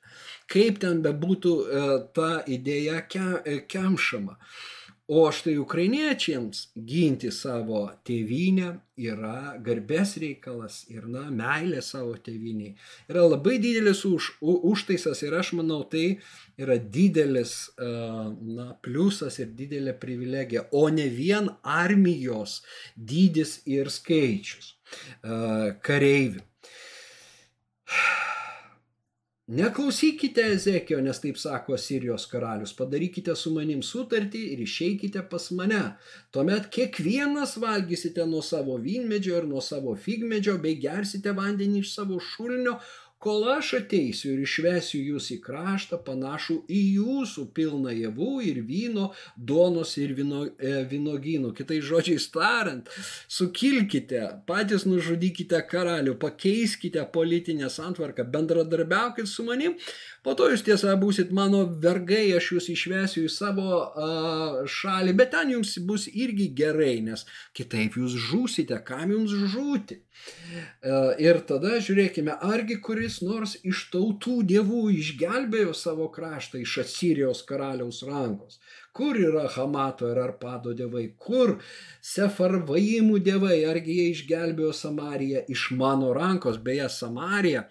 Kaip 0.51 0.79
ten 0.83 1.01
bebūtų 1.03 1.53
ta 2.15 2.31
idėja 2.47 3.01
kemšama. 3.09 4.37
Ke 4.37 4.75
O 5.07 5.29
štai 5.29 5.59
ukrainiečiams 5.61 6.61
ginti 6.89 7.29
savo 7.29 7.83
tėvynę 8.09 8.71
yra 8.97 9.59
garbės 9.61 10.15
reikalas 10.23 10.79
ir, 10.89 11.05
na, 11.13 11.27
meilė 11.29 11.83
savo 11.85 12.15
tėviniai. 12.25 12.73
Yra 13.13 13.27
labai 13.27 13.59
didelis 13.61 14.01
už, 14.09 14.31
u, 14.41 14.55
užtaisas 14.71 15.21
ir 15.27 15.37
aš 15.37 15.53
manau, 15.59 15.83
tai 15.85 16.23
yra 16.57 16.79
didelis, 16.81 17.53
na, 17.77 18.71
pliusas 18.81 19.37
ir 19.45 19.53
didelė 19.53 19.93
privilegija, 20.01 20.65
o 20.73 20.89
ne 20.89 21.11
vien 21.13 21.53
armijos 21.61 22.63
dydis 22.97 23.59
ir 23.69 23.93
skaičius 23.93 24.73
kareivių. 25.85 26.41
Neklausykite 29.47 30.41
Ezekio, 30.55 31.03
nes 31.05 31.19
taip 31.21 31.37
sako 31.37 31.77
Sirijos 31.77 32.25
karalius, 32.31 32.71
padarykite 32.79 33.35
su 33.37 33.51
manim 33.53 33.83
sutartį 33.85 34.41
ir 34.55 34.63
išeikite 34.65 35.21
pas 35.29 35.51
mane. 35.53 35.81
Tuomet 36.33 36.71
kiekvienas 36.73 37.59
valgysite 37.61 38.25
nuo 38.31 38.41
savo 38.41 38.79
vynmedžio 38.81 39.43
ir 39.43 39.49
nuo 39.51 39.61
savo 39.61 39.93
figmedžio, 40.07 40.57
bei 40.65 40.79
gersite 40.81 41.37
vandenį 41.37 41.83
iš 41.85 41.93
savo 41.93 42.17
šulnio, 42.25 42.79
kol 43.25 43.47
aš 43.49 43.71
ateisiu 43.79 44.35
ir 44.35 44.43
išvesiu 44.45 45.01
jūs 45.01 45.31
į 45.33 45.39
kraštą 45.47 45.99
panašų 46.05 46.59
į 46.69 46.81
jūsų 46.99 47.47
pilną 47.57 47.95
javų 47.97 48.33
ir 48.51 48.61
vyno, 48.69 49.07
duonos 49.37 49.95
ir 50.03 50.13
vyno, 50.19 50.45
e, 50.59 50.75
vynogynų. 50.91 51.55
Kitai 51.57 51.81
žodžiais 51.85 52.27
tariant, 52.35 52.91
sukilkite, 53.33 54.23
patys 54.49 54.85
nužudykite 54.89 55.63
karalių, 55.71 56.19
pakeiskite 56.21 57.07
politinę 57.15 57.71
santvarką, 57.73 58.27
bendradarbiaukit 58.35 59.31
su 59.31 59.47
manim, 59.49 59.79
Po 60.25 60.33
to 60.33 60.47
jūs 60.49 60.63
tiesa 60.65 60.95
būsit 60.97 61.33
mano 61.37 61.67
vergai, 61.85 62.31
aš 62.39 62.47
jūs 62.55 62.69
išvesiu 62.73 63.27
į 63.27 63.33
savo 63.33 63.81
uh, 63.85 64.63
šalį, 64.65 65.13
bet 65.19 65.35
ten 65.35 65.51
jums 65.53 65.75
bus 65.85 66.07
irgi 66.09 66.47
gerai, 66.57 66.95
nes 67.05 67.27
kitaip 67.57 67.99
jūs 68.01 68.17
žūsite, 68.31 68.79
kam 68.89 69.13
jums 69.13 69.35
žūti. 69.53 69.99
Uh, 70.01 71.13
ir 71.21 71.43
tada 71.45 71.77
žiūrėkime, 71.77 72.39
argi 72.41 72.79
kuris 72.81 73.19
nors 73.27 73.59
iš 73.69 73.85
tautų 73.93 74.39
dievų 74.49 74.87
išgelbėjo 74.95 75.77
savo 75.77 76.09
kraštą 76.15 76.63
iš 76.65 76.79
Asirijos 76.87 77.45
karaliaus 77.45 78.01
rankos. 78.09 78.63
Kur 78.95 79.17
yra 79.19 79.49
Hamato 79.51 80.07
ir 80.07 80.21
Arpado 80.23 80.71
dievai, 80.79 81.09
kur 81.19 81.57
Sefarvaimų 82.05 83.19
dievai, 83.27 83.57
argi 83.67 83.97
jie 83.99 84.05
išgelbėjo 84.13 84.71
Samariją 84.71 85.43
iš 85.51 85.65
mano 85.75 86.13
rankos, 86.15 86.61
beje, 86.63 86.87
Samarija, 86.95 87.65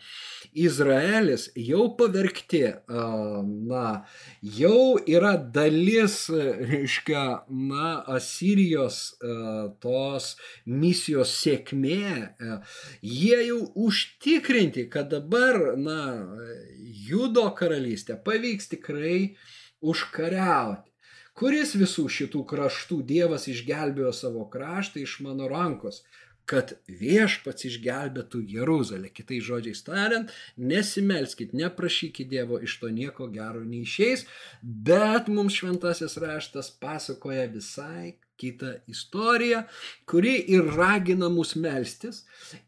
Izraelis 0.52 1.48
jau 1.56 1.88
pavergti, 1.96 2.66
na, 3.72 3.86
jau 4.60 5.00
yra 5.16 5.34
dalis, 5.56 6.20
reiškia, 6.74 7.26
na, 7.72 7.96
Asirijos 8.20 9.02
tos 9.80 10.34
misijos 10.68 11.34
sėkmė, 11.40 12.36
jie 13.00 13.44
jau 13.48 13.62
užtikrinti, 13.88 14.90
kad 14.92 15.14
dabar, 15.16 15.78
na, 15.80 16.00
judo 17.08 17.48
karalystę 17.56 18.20
pavyks 18.28 18.76
tikrai 18.76 19.20
užkariauti. 19.80 20.93
Kuris 21.34 21.74
visų 21.74 22.06
šitų 22.14 22.44
kraštų 22.50 23.00
Dievas 23.10 23.48
išgelbėjo 23.50 24.12
savo 24.14 24.46
kraštą 24.54 25.02
iš 25.02 25.18
mano 25.26 25.48
rankos, 25.50 26.04
kad 26.46 26.74
viešpats 26.88 27.66
išgelbėtų 27.70 28.42
Jeruzalę. 28.54 29.10
Kitai 29.16 29.40
žodžiais 29.42 29.82
tariant, 29.88 30.34
nesimelskit, 30.58 31.54
neprašykit 31.56 32.30
Dievo, 32.30 32.60
iš 32.60 32.76
to 32.82 32.92
nieko 32.94 33.30
gero 33.32 33.64
neišeis, 33.64 34.26
bet 34.62 35.32
mums 35.32 35.56
šventasis 35.58 36.20
raštas 36.22 36.74
pasakoja 36.84 37.48
visai 37.54 38.18
kitą 38.44 38.74
istoriją, 38.92 39.64
kuri 40.10 40.36
ir 40.52 40.68
ragina 40.76 41.30
mus 41.32 41.54
melstis 41.56 42.24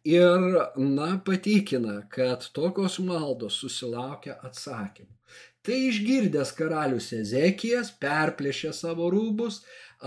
ir, 0.07 0.61
na, 0.77 1.09
patikina, 1.25 1.99
kad 2.09 2.47
tokios 2.55 2.99
maldos 3.03 3.59
susilaukia 3.61 4.39
atsakymų. 4.45 5.11
Tai 5.65 5.77
išgirdęs 5.87 6.51
karalius 6.57 7.07
Ezekijas 7.17 7.89
perplėšė 8.01 8.69
savo 8.77 9.07
rūbus, 9.13 9.63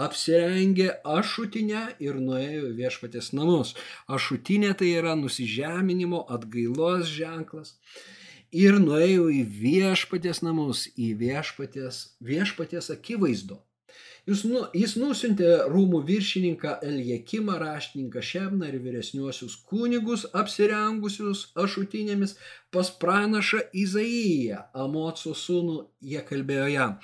apsirengė 0.07 0.89
ašutinę 1.17 1.83
ir 2.05 2.21
nuėjo 2.23 2.69
į 2.69 2.75
viešpatės 2.79 3.33
namus. 3.35 3.75
Ašutinė 4.07 4.75
tai 4.79 4.93
yra 5.01 5.17
nusižeminimo, 5.19 6.23
atgailos 6.37 7.11
ženklas. 7.11 7.75
Ir 8.55 8.79
nuėjo 8.81 9.27
į 9.35 9.43
viešpatės 9.59 10.41
namus, 10.47 10.87
į 10.97 11.11
viešpatės, 11.25 12.05
viešpatės 12.25 12.93
akivaizdo. 12.95 13.59
Jis, 14.29 14.43
nu, 14.45 14.61
jis 14.77 14.93
nusintė 15.01 15.47
rūmų 15.73 16.03
viršininką 16.05 16.75
Eliekimą, 16.85 17.55
raštininką 17.63 18.21
Šebną 18.21 18.67
ir 18.69 18.75
vyresniuosius 18.85 19.55
kunigus 19.71 20.27
apsirengusius 20.37 21.47
ašutinėmis 21.57 22.35
pas 22.75 22.91
pranašą 23.01 23.63
Izaiją, 23.73 24.59
Amoco 24.77 25.33
sūnų, 25.33 25.79
jie 26.05 26.21
kalbėjo 26.29 26.67
jam. 26.75 26.99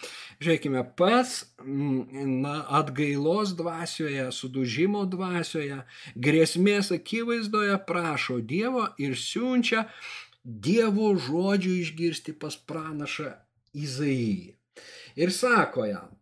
Žiūrėkime, 0.45 0.83
pats 0.99 1.39
na, 1.65 2.59
atgailos 2.81 3.55
dvasioje, 3.57 4.27
sudužimo 4.29 5.07
dvasioje, 5.09 5.81
grėsmės 6.27 6.93
akivaizdoje 6.99 7.79
prašo 7.89 8.43
Dievo 8.45 8.91
ir 9.01 9.17
siunčia 9.17 9.87
Dievo 10.45 11.15
žodžių 11.17 11.79
išgirsti 11.87 12.37
pas 12.37 12.61
pranašą 12.69 13.33
Izaiją. 13.73 14.53
Ir 15.17 15.31
sako 15.33 15.87
jam, 15.89 16.14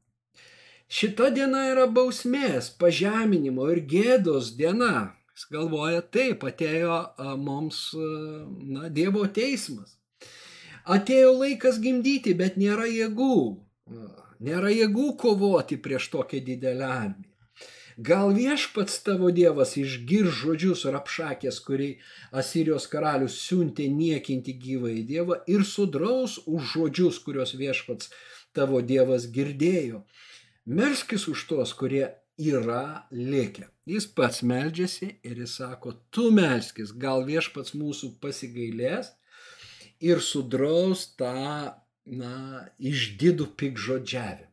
Šita 0.92 1.30
diena 1.32 1.62
yra 1.70 1.86
bausmės, 1.88 2.68
pažeminimo 2.80 3.70
ir 3.72 3.78
gėdos 3.88 4.52
diena. 4.58 5.14
Jis 5.32 5.46
galvoja, 5.54 6.02
taip, 6.04 6.42
atėjo 6.44 6.98
mums 7.40 7.78
na, 7.96 8.90
Dievo 8.92 9.24
teismas. 9.38 9.96
Atėjo 10.84 11.30
laikas 11.38 11.78
gimdyti, 11.80 12.34
bet 12.36 12.58
nėra 12.60 12.84
jėgų. 12.90 13.36
Nėra 14.44 14.72
jėgų 14.74 15.06
kovoti 15.22 15.78
prieš 15.80 16.10
tokią 16.12 16.42
didelę 16.44 16.88
armiją. 16.90 17.28
Gal 17.96 18.32
viešpats 18.36 18.98
tavo 19.06 19.30
Dievas 19.32 19.72
išgir 19.80 20.28
žodžius 20.32 20.84
rapšakės, 20.92 21.60
kurį 21.64 21.88
Asirijos 22.42 22.88
karalius 22.92 23.38
siuntė 23.46 23.88
niekinti 23.92 24.54
gyvąjį 24.60 25.02
Dievą 25.08 25.40
ir 25.54 25.64
sudraus 25.68 26.38
už 26.44 26.68
žodžius, 26.74 27.20
kuriuos 27.24 27.52
viešpats 27.56 28.12
tavo 28.56 28.80
Dievas 28.84 29.28
girdėjo. 29.32 30.04
Melskis 30.66 31.26
už 31.28 31.46
tuos, 31.48 31.72
kurie 31.74 32.04
yra 32.38 33.08
likę. 33.10 33.66
Jis 33.86 34.06
pats 34.14 34.44
meldžiasi 34.46 35.08
ir 35.26 35.40
jis 35.42 35.56
sako, 35.58 35.96
tu 36.14 36.30
melskis, 36.30 36.92
gal 36.94 37.26
viešpats 37.26 37.74
mūsų 37.74 38.12
pasigailės 38.22 39.10
ir 39.98 40.22
sudraus 40.22 41.08
tą, 41.18 41.74
na, 42.06 42.36
išdidų 42.78 43.48
pikžodžiavimą. 43.58 44.51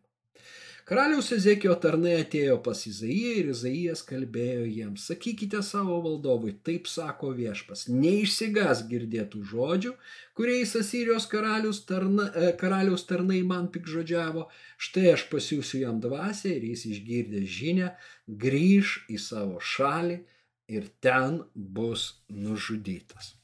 Karaliaus 0.89 1.27
Ezekijo 1.35 1.75
tarnai 1.77 2.15
atėjo 2.23 2.55
pas 2.65 2.79
Izaiją 2.89 3.33
ir 3.37 3.49
Izaijas 3.51 3.99
kalbėjo 4.07 4.63
jiems, 4.65 5.03
sakykite 5.11 5.59
savo 5.67 5.99
valdovui, 6.01 6.55
taip 6.65 6.89
sako 6.89 7.29
viešpas, 7.37 7.83
neišsigas 7.93 8.81
girdėtų 8.89 9.43
žodžių, 9.51 9.93
kuriais 10.39 10.73
Asirijos 10.79 11.29
karalius 11.29 11.83
tarna, 11.85 12.25
e, 12.33 12.49
karaliaus 12.57 13.05
tarnai 13.05 13.43
man 13.45 13.69
pikžodžiavo, 13.75 14.47
štai 14.81 15.11
aš 15.13 15.29
pasiūsiu 15.29 15.83
jam 15.83 16.01
dvasę 16.01 16.55
ir 16.55 16.65
jis 16.71 16.87
išgirdė 16.95 17.45
žinę, 17.59 17.91
grįž 18.45 18.95
į 19.13 19.21
savo 19.29 19.61
šalį 19.61 20.23
ir 20.73 20.89
ten 21.05 21.43
bus 21.53 22.15
nužudytas. 22.33 23.35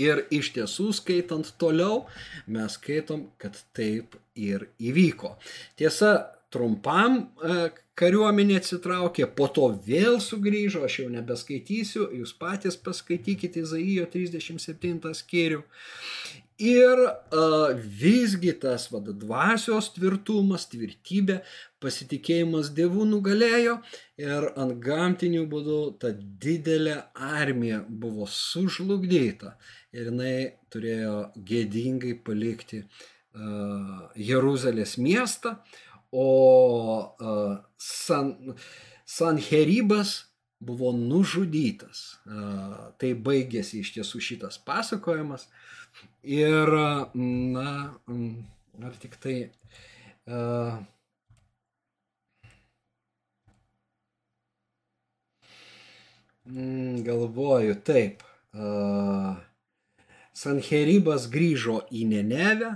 Ir 0.00 0.24
iš 0.32 0.54
tiesų, 0.54 0.88
skaitant 0.96 1.50
toliau, 1.60 2.06
mes 2.48 2.78
skaitom, 2.78 3.26
kad 3.36 3.58
taip 3.76 4.16
ir 4.34 4.70
įvyko. 4.80 5.34
Tiesa, 5.76 6.14
trumpam 6.52 7.18
e, 7.20 7.58
kariuomenė 7.98 8.58
atsitraukė, 8.60 9.26
po 9.36 9.48
to 9.52 9.68
vėl 9.86 10.18
sugrįžo, 10.24 10.84
aš 10.86 11.02
jau 11.02 11.08
nebeskaitysiu, 11.12 12.06
jūs 12.20 12.34
patys 12.40 12.78
paskaitykite 12.80 13.64
Izaijo 13.64 14.08
37 14.12 15.12
skyrių. 15.20 15.62
Ir 16.62 17.00
uh, 17.02 17.72
visgi 17.74 18.52
tas 18.62 18.84
vad, 18.92 19.08
dvasios 19.18 19.88
tvirtumas, 19.96 20.68
tvirtybė, 20.70 21.40
pasitikėjimas 21.82 22.70
dievų 22.76 23.06
nugalėjo 23.10 23.80
ir 24.22 24.46
ant 24.54 24.76
gamtinių 24.84 25.42
būdų 25.50 25.78
ta 25.98 26.12
didelė 26.14 27.00
armija 27.18 27.80
buvo 27.88 28.28
sužlugdyta 28.30 29.56
ir 29.90 30.12
jinai 30.12 30.36
turėjo 30.70 31.16
gėdingai 31.50 32.14
palikti 32.22 32.84
uh, 32.84 34.12
Jeruzalės 34.14 34.96
miestą, 35.02 35.56
o 36.12 36.28
uh, 37.10 37.56
San, 37.76 38.36
Sanheribas 39.08 40.20
buvo 40.62 40.92
nužudytas. 40.94 42.20
Uh, 42.22 42.92
tai 43.02 43.16
baigėsi 43.18 43.82
iš 43.82 43.96
tiesų 43.96 44.22
šitas 44.22 44.62
pasakojimas. 44.62 45.48
Ir, 46.22 46.70
na, 47.14 47.72
ar 48.86 48.98
tik 49.02 49.16
tai 49.22 49.36
uh, 50.30 50.78
galvoju 57.08 57.78
taip. 57.84 58.22
Uh, 58.52 59.34
Sanheribas 60.32 61.26
grįžo 61.32 61.82
į 61.92 62.06
Nenevę, 62.08 62.72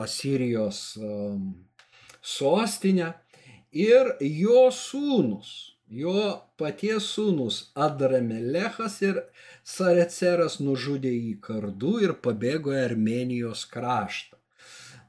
Asirijos 0.00 0.94
um, 0.96 1.52
sostinę 2.24 3.12
ir 3.74 4.14
jo 4.24 4.68
sūnus, 4.72 5.73
jo 5.88 6.40
paties 6.58 7.08
sūnus 7.14 7.70
Adramelechas 7.74 9.00
ir 9.02 9.20
Sareceras 9.64 10.58
nužudė 10.60 11.12
jį 11.12 11.34
kardu 11.44 11.98
ir 12.04 12.14
pabėgo 12.24 12.74
į 12.74 12.82
Armenijos 12.84 13.64
kraštą. 13.70 14.38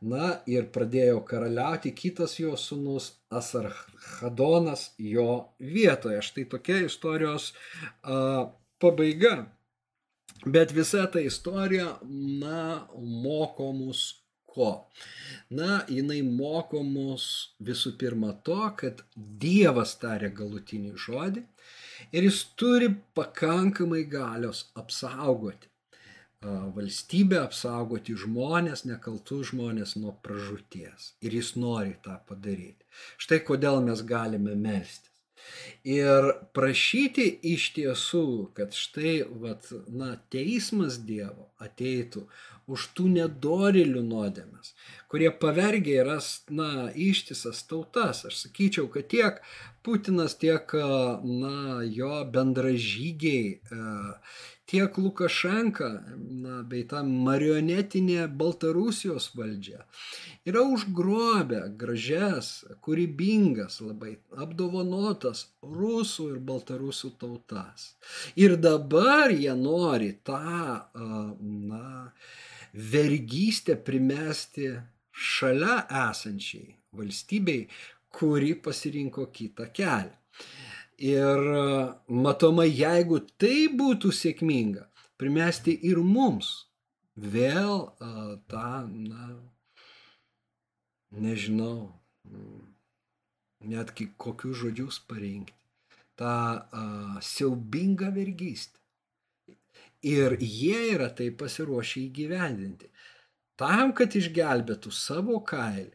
Na 0.06 0.36
ir 0.46 0.68
pradėjo 0.76 1.22
karaliauti 1.26 1.92
kitas 1.96 2.36
jo 2.40 2.54
sūnus 2.60 3.14
Asarhadonas 3.32 4.92
jo 5.00 5.56
vietoje. 5.60 6.22
Štai 6.22 6.46
tokia 6.52 6.84
istorijos 6.86 7.54
a, 8.04 8.52
pabaiga. 8.80 9.48
Bet 10.46 10.76
visa 10.76 11.06
ta 11.10 11.24
istorija, 11.24 11.96
na, 12.04 12.88
moko 13.00 13.72
mus 13.74 14.25
ko? 14.56 14.72
Na, 15.60 15.84
jinai 15.92 16.22
moko 16.26 16.82
mus 16.84 17.28
visų 17.68 17.94
pirma 18.02 18.34
to, 18.48 18.62
kad 18.80 19.04
Dievas 19.16 19.94
tarė 20.02 20.32
galutinį 20.40 20.96
žodį 21.06 21.46
ir 22.16 22.28
jis 22.28 22.42
turi 22.60 22.90
pakankamai 23.18 24.04
galios 24.10 24.66
apsaugoti 24.80 25.70
valstybę, 26.76 27.40
apsaugoti 27.42 28.16
žmonės, 28.22 28.86
nekaltus 28.86 29.50
žmonės 29.52 29.96
nuo 29.98 30.14
pražūties. 30.26 31.14
Ir 31.26 31.38
jis 31.40 31.56
nori 31.58 31.96
tą 32.06 32.20
padaryti. 32.30 32.86
Štai 33.18 33.42
kodėl 33.48 33.82
mes 33.86 34.04
galime 34.06 34.56
melstis. 34.56 35.15
Ir 35.86 36.32
prašyti 36.58 37.28
iš 37.54 37.70
tiesų, 37.76 38.28
kad 38.58 38.74
štai, 38.74 39.20
vat, 39.42 39.70
na, 39.88 40.16
teismas 40.34 40.98
Dievo 41.06 41.52
ateitų 41.62 42.26
už 42.66 42.88
tų 42.98 43.06
nedorilių 43.14 44.02
nuodėmės, 44.08 44.74
kurie 45.12 45.30
pavergia 45.30 46.02
yra, 46.02 46.18
na, 46.50 46.90
ištisas 46.90 47.62
tautas. 47.70 48.24
Aš 48.26 48.48
sakyčiau, 48.48 48.90
kad 48.92 49.10
tiek 49.14 49.42
Putinas, 49.86 50.34
tiek, 50.42 50.72
na, 51.22 51.84
jo 51.86 52.24
bendražygiai, 52.34 53.60
tiek 54.76 54.98
Lukašenka, 55.00 55.90
na, 56.44 56.60
bei 56.68 56.84
ta 56.90 57.00
marionetinė 57.08 58.26
Baltarusijos 58.28 59.30
valdžia 59.40 59.86
yra 60.46 60.62
užgrobę 60.68 61.62
gražias, 61.80 62.50
kūrybingas, 62.86 63.80
labai 63.82 64.16
apdovanotas 64.44 65.46
rusų 65.64 66.28
ir 66.34 66.42
baltarusų 66.50 67.14
tautas. 67.22 67.94
Ir 68.36 68.58
dabar 68.62 69.34
jie 69.34 69.56
nori 69.58 70.12
tą, 70.28 70.42
na, 71.72 72.12
vergystę 72.76 73.80
primesti 73.88 74.70
šalia 75.16 75.86
esančiai 76.10 76.76
valstybei, 76.96 77.66
kuri 78.16 78.54
pasirinko 78.60 79.32
kitą 79.32 79.72
kelią. 79.74 80.14
Ir 80.98 81.42
matomai, 82.08 82.70
jeigu 82.72 83.20
tai 83.36 83.68
būtų 83.68 84.14
sėkminga, 84.16 84.86
primesti 85.20 85.74
ir 85.90 86.00
mums 86.00 86.70
vėl 87.16 87.90
uh, 87.90 88.38
tą, 88.48 88.88
na, 88.88 89.28
nežinau, 91.12 91.92
netgi 93.60 94.08
kokius 94.18 94.62
žodžius 94.62 95.02
parinkti, 95.10 95.56
tą 96.16 96.64
uh, 96.64 97.20
siaubingą 97.20 98.14
vergystę. 98.16 98.80
Ir 100.06 100.38
jie 100.40 100.94
yra 100.94 101.10
tai 101.10 101.32
pasiruošę 101.34 102.06
įgyvendinti. 102.06 102.92
Tam, 103.60 103.92
kad 103.98 104.16
išgelbėtų 104.16 104.92
savo 104.94 105.40
kailį, 105.48 105.95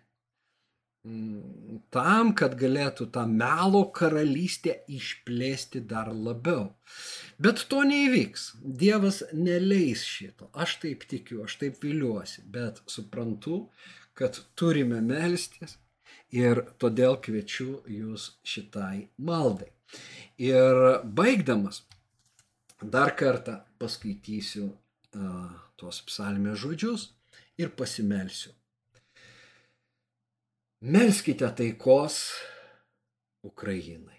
tam, 1.95 2.35
kad 2.37 2.57
galėtų 2.61 3.07
tą 3.15 3.25
melo 3.27 3.87
karalystę 3.97 4.75
išplėsti 4.89 5.81
dar 5.89 6.11
labiau. 6.13 6.75
Bet 7.41 7.65
to 7.73 7.81
neįvyks. 7.89 8.51
Dievas 8.61 9.23
neleis 9.33 10.05
šito. 10.05 10.51
Aš 10.53 10.77
taip 10.85 11.07
tikiu, 11.09 11.45
aš 11.47 11.57
taip 11.63 11.81
viliuosi, 11.85 12.45
bet 12.45 12.83
suprantu, 12.87 13.71
kad 14.13 14.43
turime 14.55 15.01
melstis 15.01 15.79
ir 16.31 16.67
todėl 16.79 17.17
kviečiu 17.25 17.81
jūs 17.89 18.37
šitai 18.45 19.09
maldai. 19.17 19.71
Ir 20.37 21.01
baigdamas, 21.05 21.83
dar 22.81 23.17
kartą 23.17 23.63
paskaitysiu 23.81 24.69
uh, 24.69 25.51
tuos 25.81 26.05
psalmės 26.05 26.61
žodžius 26.61 27.11
ir 27.59 27.73
pasimelsiu. 27.73 28.53
Melskite 30.81 31.45
taikos 31.57 32.15
Ukrainai. 33.45 34.17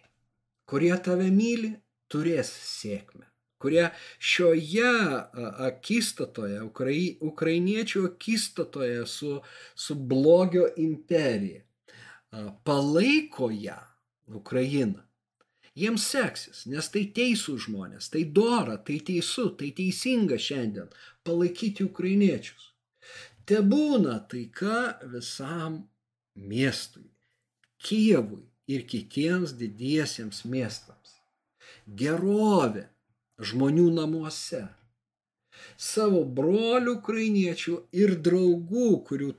Kurie 0.70 0.94
tave 1.02 1.32
myli, 1.34 1.72
turės 2.06 2.52
sėkmę. 2.54 3.26
Kurie 3.62 3.88
šioje 4.22 4.92
akistatoje, 5.66 6.60
ukrai, 6.62 7.18
ukrainiečių 7.26 8.04
akistatoje 8.12 9.08
su, 9.10 9.40
su 9.74 9.96
blogio 9.96 10.68
imperija, 10.78 11.64
palaiko 12.66 13.50
ją, 13.50 13.80
Ukrainą. 14.30 15.02
Jiems 15.74 16.06
seksis, 16.14 16.68
nes 16.70 16.94
tai 16.94 17.08
teisų 17.16 17.58
žmonės, 17.66 18.12
tai 18.14 18.28
dora, 18.38 18.78
tai 18.78 19.00
teisų, 19.08 19.56
tai 19.58 19.72
teisinga 19.74 20.38
šiandien 20.38 20.94
palaikyti 21.26 21.90
ukrainiečius. 21.90 22.70
Te 23.50 23.64
būna 23.66 24.20
taika 24.30 25.00
visam 25.10 25.88
miestui, 26.36 27.10
Kijevui 27.82 28.46
ir 28.70 28.86
kitiems 28.86 29.56
didiesiems 29.58 30.44
miestams. 30.46 31.16
Gerovė 32.02 32.86
žmonių 33.42 33.88
namuose. 33.96 34.62
Savo 35.78 36.22
brolių 36.38 36.94
ukrainiečių 37.00 37.78
ir 38.04 38.14
draugų, 38.28 38.90
kurių 39.08 39.32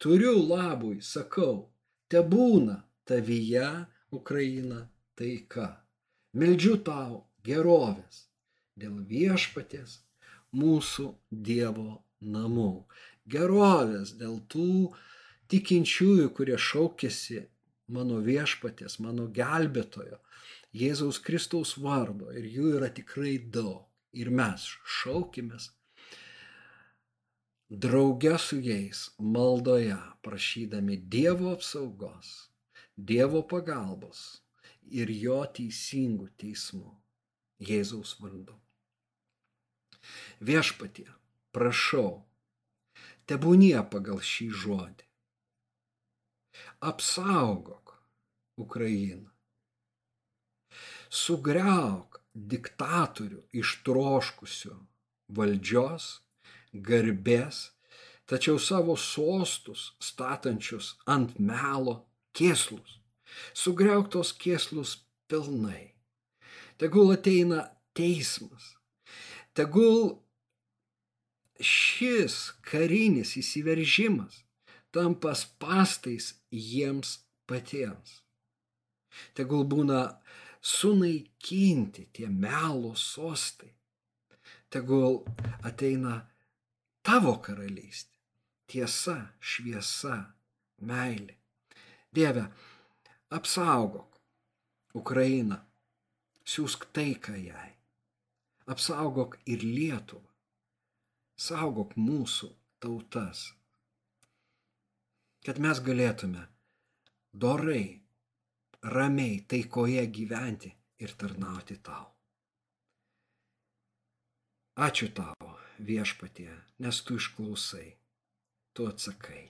turiu 0.00 0.34
labui, 0.40 0.98
sakau, 1.04 1.68
te 2.08 2.24
būna 2.24 2.80
tavyje 3.04 3.68
Ukraina 4.16 4.86
taika. 5.14 5.68
Meldžiu 6.40 6.78
tau 6.86 7.26
gerovės 7.46 8.24
dėl 8.80 9.00
viešpatės 9.12 10.00
mūsų 10.56 11.10
Dievo 11.30 12.00
namų. 12.20 12.86
Gerovės 13.30 14.14
dėl 14.18 14.40
tų 14.50 14.90
tikinčiųjų, 15.50 16.28
kurie 16.36 16.58
šaukėsi 16.58 17.44
mano 17.90 18.20
viešpatės, 18.24 18.98
mano 19.02 19.26
gelbėtojo, 19.34 20.20
Jėzaus 20.70 21.18
Kristaus 21.18 21.74
vardo 21.82 22.30
ir 22.30 22.46
jų 22.46 22.76
yra 22.78 22.90
tikrai 22.94 23.38
daug. 23.38 23.86
Ir 24.10 24.26
mes 24.34 24.64
šaukimės 24.98 25.68
drauge 27.70 28.32
su 28.42 28.56
jais 28.58 29.04
maldoje, 29.18 29.98
prašydami 30.26 30.96
Dievo 31.14 31.52
apsaugos, 31.54 32.50
Dievo 32.96 33.44
pagalbos 33.46 34.40
ir 34.90 35.12
jo 35.14 35.38
teisingų 35.58 36.26
teismų 36.42 36.90
Jėzaus 37.70 38.16
vardu. 38.22 38.56
Viešpatie, 40.40 41.06
prašau, 41.54 42.24
tebūnie 43.30 43.78
pagal 43.94 44.18
šį 44.32 44.50
žodį. 44.64 45.09
Apsaugok 46.80 47.94
Ukrainą. 48.60 49.30
Sugriauk 51.10 52.20
diktatorių 52.34 53.42
ištroškusių 53.60 54.76
valdžios, 55.34 56.06
garbės, 56.72 57.70
tačiau 58.30 58.60
savo 58.62 58.94
sostus 58.96 59.90
statančius 59.98 60.94
ant 61.10 61.38
melo 61.42 61.96
kėslus. 62.36 63.00
Sugriauk 63.54 64.10
tos 64.14 64.32
kėslus 64.34 65.00
pilnai. 65.30 65.94
Tegul 66.78 67.12
ateina 67.14 67.66
teismas. 67.94 68.76
Tegul 69.54 70.20
šis 71.60 72.54
karinis 72.64 73.34
įsiveržimas 73.36 74.44
tampa 74.92 75.32
pastais 75.58 76.34
jiems 76.50 77.18
patiems. 77.48 78.20
Tegul 79.34 79.64
būna 79.72 80.00
sunaikinti 80.60 82.08
tie 82.14 82.28
melo 82.28 82.94
sostai. 82.94 83.72
Tegul 84.70 85.22
ateina 85.66 86.20
tavo 87.02 87.36
karalystė. 87.42 88.14
Tiesa, 88.70 89.16
šviesa, 89.42 90.16
meilė. 90.86 91.34
Dieve, 92.14 92.44
apsaugok 93.34 94.20
Ukrainą, 94.94 95.58
siūsk 96.46 96.86
taiką 96.94 97.34
jai. 97.38 97.70
Apsaugok 98.70 99.40
ir 99.50 99.64
Lietuvą. 99.66 100.26
Saugok 101.34 101.96
mūsų 101.98 102.50
tautas. 102.82 103.48
Kad 105.46 105.58
mes 105.64 105.78
galėtume 105.80 106.42
dorai, 107.32 107.84
ramiai, 108.82 109.40
taikoje 109.48 110.02
gyventi 110.12 110.72
ir 111.00 111.14
tarnauti 111.16 111.78
tau. 111.84 112.10
Ačiū 114.80 115.08
tau, 115.16 115.54
viešpatie, 115.84 116.50
nes 116.84 117.00
tu 117.04 117.16
išklausai, 117.20 117.88
tu 118.76 118.88
atsakai. 118.88 119.42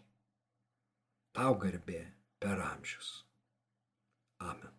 Tau 1.34 1.58
garbė 1.62 2.00
per 2.42 2.62
amžius. 2.70 3.10
Amen. 4.42 4.74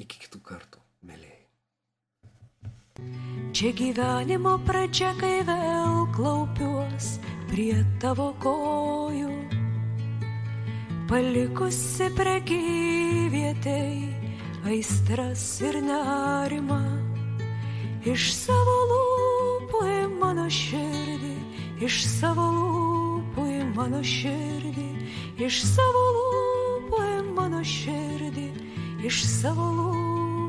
Iki 0.00 0.24
kitų 0.26 0.40
kartų, 0.44 0.80
mėlyjei. 1.08 1.45
Čia 3.56 3.72
gyvenimo 3.72 4.58
pradžia, 4.68 5.14
kai 5.16 5.40
vėl 5.48 6.04
klaupiuos 6.12 7.16
prie 7.48 7.78
tavo 8.02 8.34
kojų, 8.42 9.30
palikusi 11.08 12.10
prekyvietei 12.18 14.12
aistras 14.68 15.44
ir 15.64 15.80
nerimą. 15.80 16.82
Iš 18.06 18.28
savo 18.36 18.76
lūpų 18.92 19.80
į 19.88 20.00
mano 20.20 20.44
širdį, 20.52 21.34
iš 21.80 22.02
savo 22.10 22.44
lūpų 22.58 23.46
į 23.56 23.62
mano 23.72 24.02
širdį, 24.04 24.90
iš 25.48 25.62
savo 25.72 26.04
lūpų 26.18 27.06
į 27.08 27.22
mano 27.38 27.62
širdį, 27.64 28.50
iš 29.00 29.24
savo 29.24 29.70
lūpų 29.78 30.05